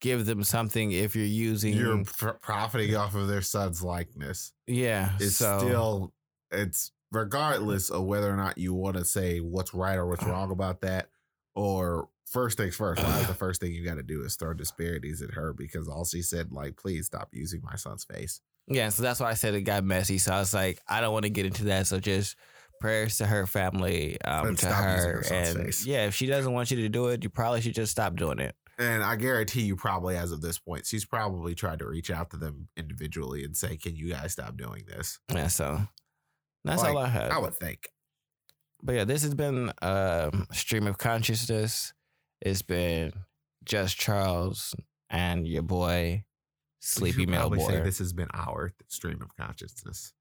give 0.00 0.26
them 0.26 0.44
something 0.44 0.92
if 0.92 1.16
you're 1.16 1.24
using 1.24 1.74
You're 1.74 2.04
pr- 2.04 2.30
profiting 2.30 2.94
off 2.96 3.14
of 3.14 3.28
their 3.28 3.42
son's 3.42 3.82
likeness. 3.82 4.52
yeah. 4.66 5.12
It's 5.18 5.36
so 5.36 5.58
still, 5.58 6.12
it's 6.50 6.92
regardless 7.10 7.90
of 7.90 8.04
whether 8.04 8.30
or 8.30 8.36
not 8.36 8.58
you 8.58 8.74
want 8.74 8.96
to 8.96 9.04
say 9.04 9.38
what's 9.38 9.74
right 9.74 9.96
or 9.96 10.06
what's 10.06 10.22
wrong 10.24 10.50
about 10.52 10.82
that, 10.82 11.08
or 11.56 12.08
first 12.26 12.58
things 12.58 12.76
first. 12.76 13.02
Why 13.02 13.20
is 13.20 13.26
the 13.26 13.34
first 13.34 13.60
thing 13.60 13.72
you 13.72 13.84
got 13.84 13.96
to 13.96 14.02
do 14.04 14.22
is 14.22 14.36
throw 14.36 14.52
disparities 14.54 15.22
at 15.22 15.34
her 15.34 15.52
because 15.52 15.88
all 15.88 16.04
she 16.04 16.22
said, 16.22 16.52
like, 16.52 16.76
please 16.76 17.06
stop 17.06 17.30
using 17.32 17.62
my 17.62 17.74
son's 17.74 18.04
face. 18.04 18.40
Yeah, 18.70 18.88
so 18.90 19.02
that's 19.02 19.18
why 19.20 19.30
I 19.30 19.34
said 19.34 19.54
it 19.54 19.62
got 19.62 19.84
messy. 19.84 20.18
So 20.18 20.32
I 20.32 20.38
was 20.38 20.54
like, 20.54 20.80
I 20.88 21.00
don't 21.00 21.12
want 21.12 21.24
to 21.24 21.30
get 21.30 21.44
into 21.44 21.64
that. 21.64 21.86
So 21.88 21.98
just 21.98 22.36
prayers 22.80 23.18
to 23.18 23.26
her 23.26 23.46
family, 23.46 24.20
um, 24.22 24.54
to 24.56 24.66
her, 24.66 25.22
and 25.30 25.58
face. 25.58 25.84
yeah, 25.84 26.06
if 26.06 26.14
she 26.14 26.26
doesn't 26.26 26.52
want 26.52 26.70
you 26.70 26.76
to 26.78 26.88
do 26.88 27.08
it, 27.08 27.22
you 27.24 27.30
probably 27.30 27.60
should 27.60 27.74
just 27.74 27.92
stop 27.92 28.14
doing 28.16 28.38
it. 28.38 28.54
And 28.78 29.02
I 29.02 29.16
guarantee 29.16 29.62
you, 29.62 29.76
probably 29.76 30.16
as 30.16 30.32
of 30.32 30.40
this 30.40 30.58
point, 30.58 30.86
she's 30.86 31.04
probably 31.04 31.54
tried 31.54 31.80
to 31.80 31.86
reach 31.86 32.10
out 32.10 32.30
to 32.30 32.38
them 32.38 32.68
individually 32.78 33.44
and 33.44 33.54
say, 33.54 33.76
"Can 33.76 33.94
you 33.94 34.08
guys 34.10 34.32
stop 34.32 34.56
doing 34.56 34.84
this?" 34.86 35.18
Yeah, 35.34 35.48
so 35.48 35.82
that's 36.64 36.82
Like, 36.82 36.92
all 36.92 36.98
I 36.98 37.08
had. 37.08 37.30
I 37.32 37.38
would 37.38 37.54
think. 37.54 37.88
but 38.82 38.94
yeah, 38.94 39.04
this 39.04 39.22
has 39.22 39.34
been 39.34 39.70
a 39.82 40.30
stream 40.52 40.86
of 40.86 40.96
consciousness. 40.96 41.92
It's 42.40 42.62
been 42.62 43.12
just 43.64 43.98
Charles 43.98 44.74
and 45.10 45.46
your 45.46 45.62
boy 45.62 46.24
Sleepy 46.80 47.26
Mail 47.26 47.40
probably 47.40 47.60
say 47.60 47.80
this 47.80 47.98
has 47.98 48.12
been 48.12 48.28
our 48.32 48.72
stream 48.88 49.20
of 49.22 49.36
consciousness. 49.36 50.12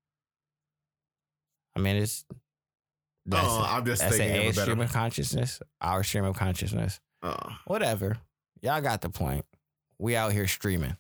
I 1.76 1.80
mean, 1.80 1.96
it's 1.96 2.26
that's, 3.26 3.48
oh, 3.48 3.66
I'm 3.68 3.86
just 3.86 4.02
that's 4.02 4.18
thinking 4.18 4.48
a 4.48 4.50
a 4.50 4.54
stream 4.54 4.80
of 4.82 4.92
consciousness, 4.92 5.62
our 5.82 6.04
stream 6.04 6.26
of 6.26 6.36
consciousness. 6.36 7.00
Uh, 7.22 7.54
Whatever, 7.66 8.18
y'all 8.62 8.82
got 8.82 9.02
the 9.02 9.10
point. 9.10 9.46
We 9.98 10.16
out 10.16 10.32
here 10.32 10.48
streaming 10.48 10.96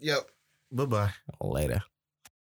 yep. 0.00 0.28
Bye 0.72 0.86
bye. 0.86 1.10
later. 1.40 1.82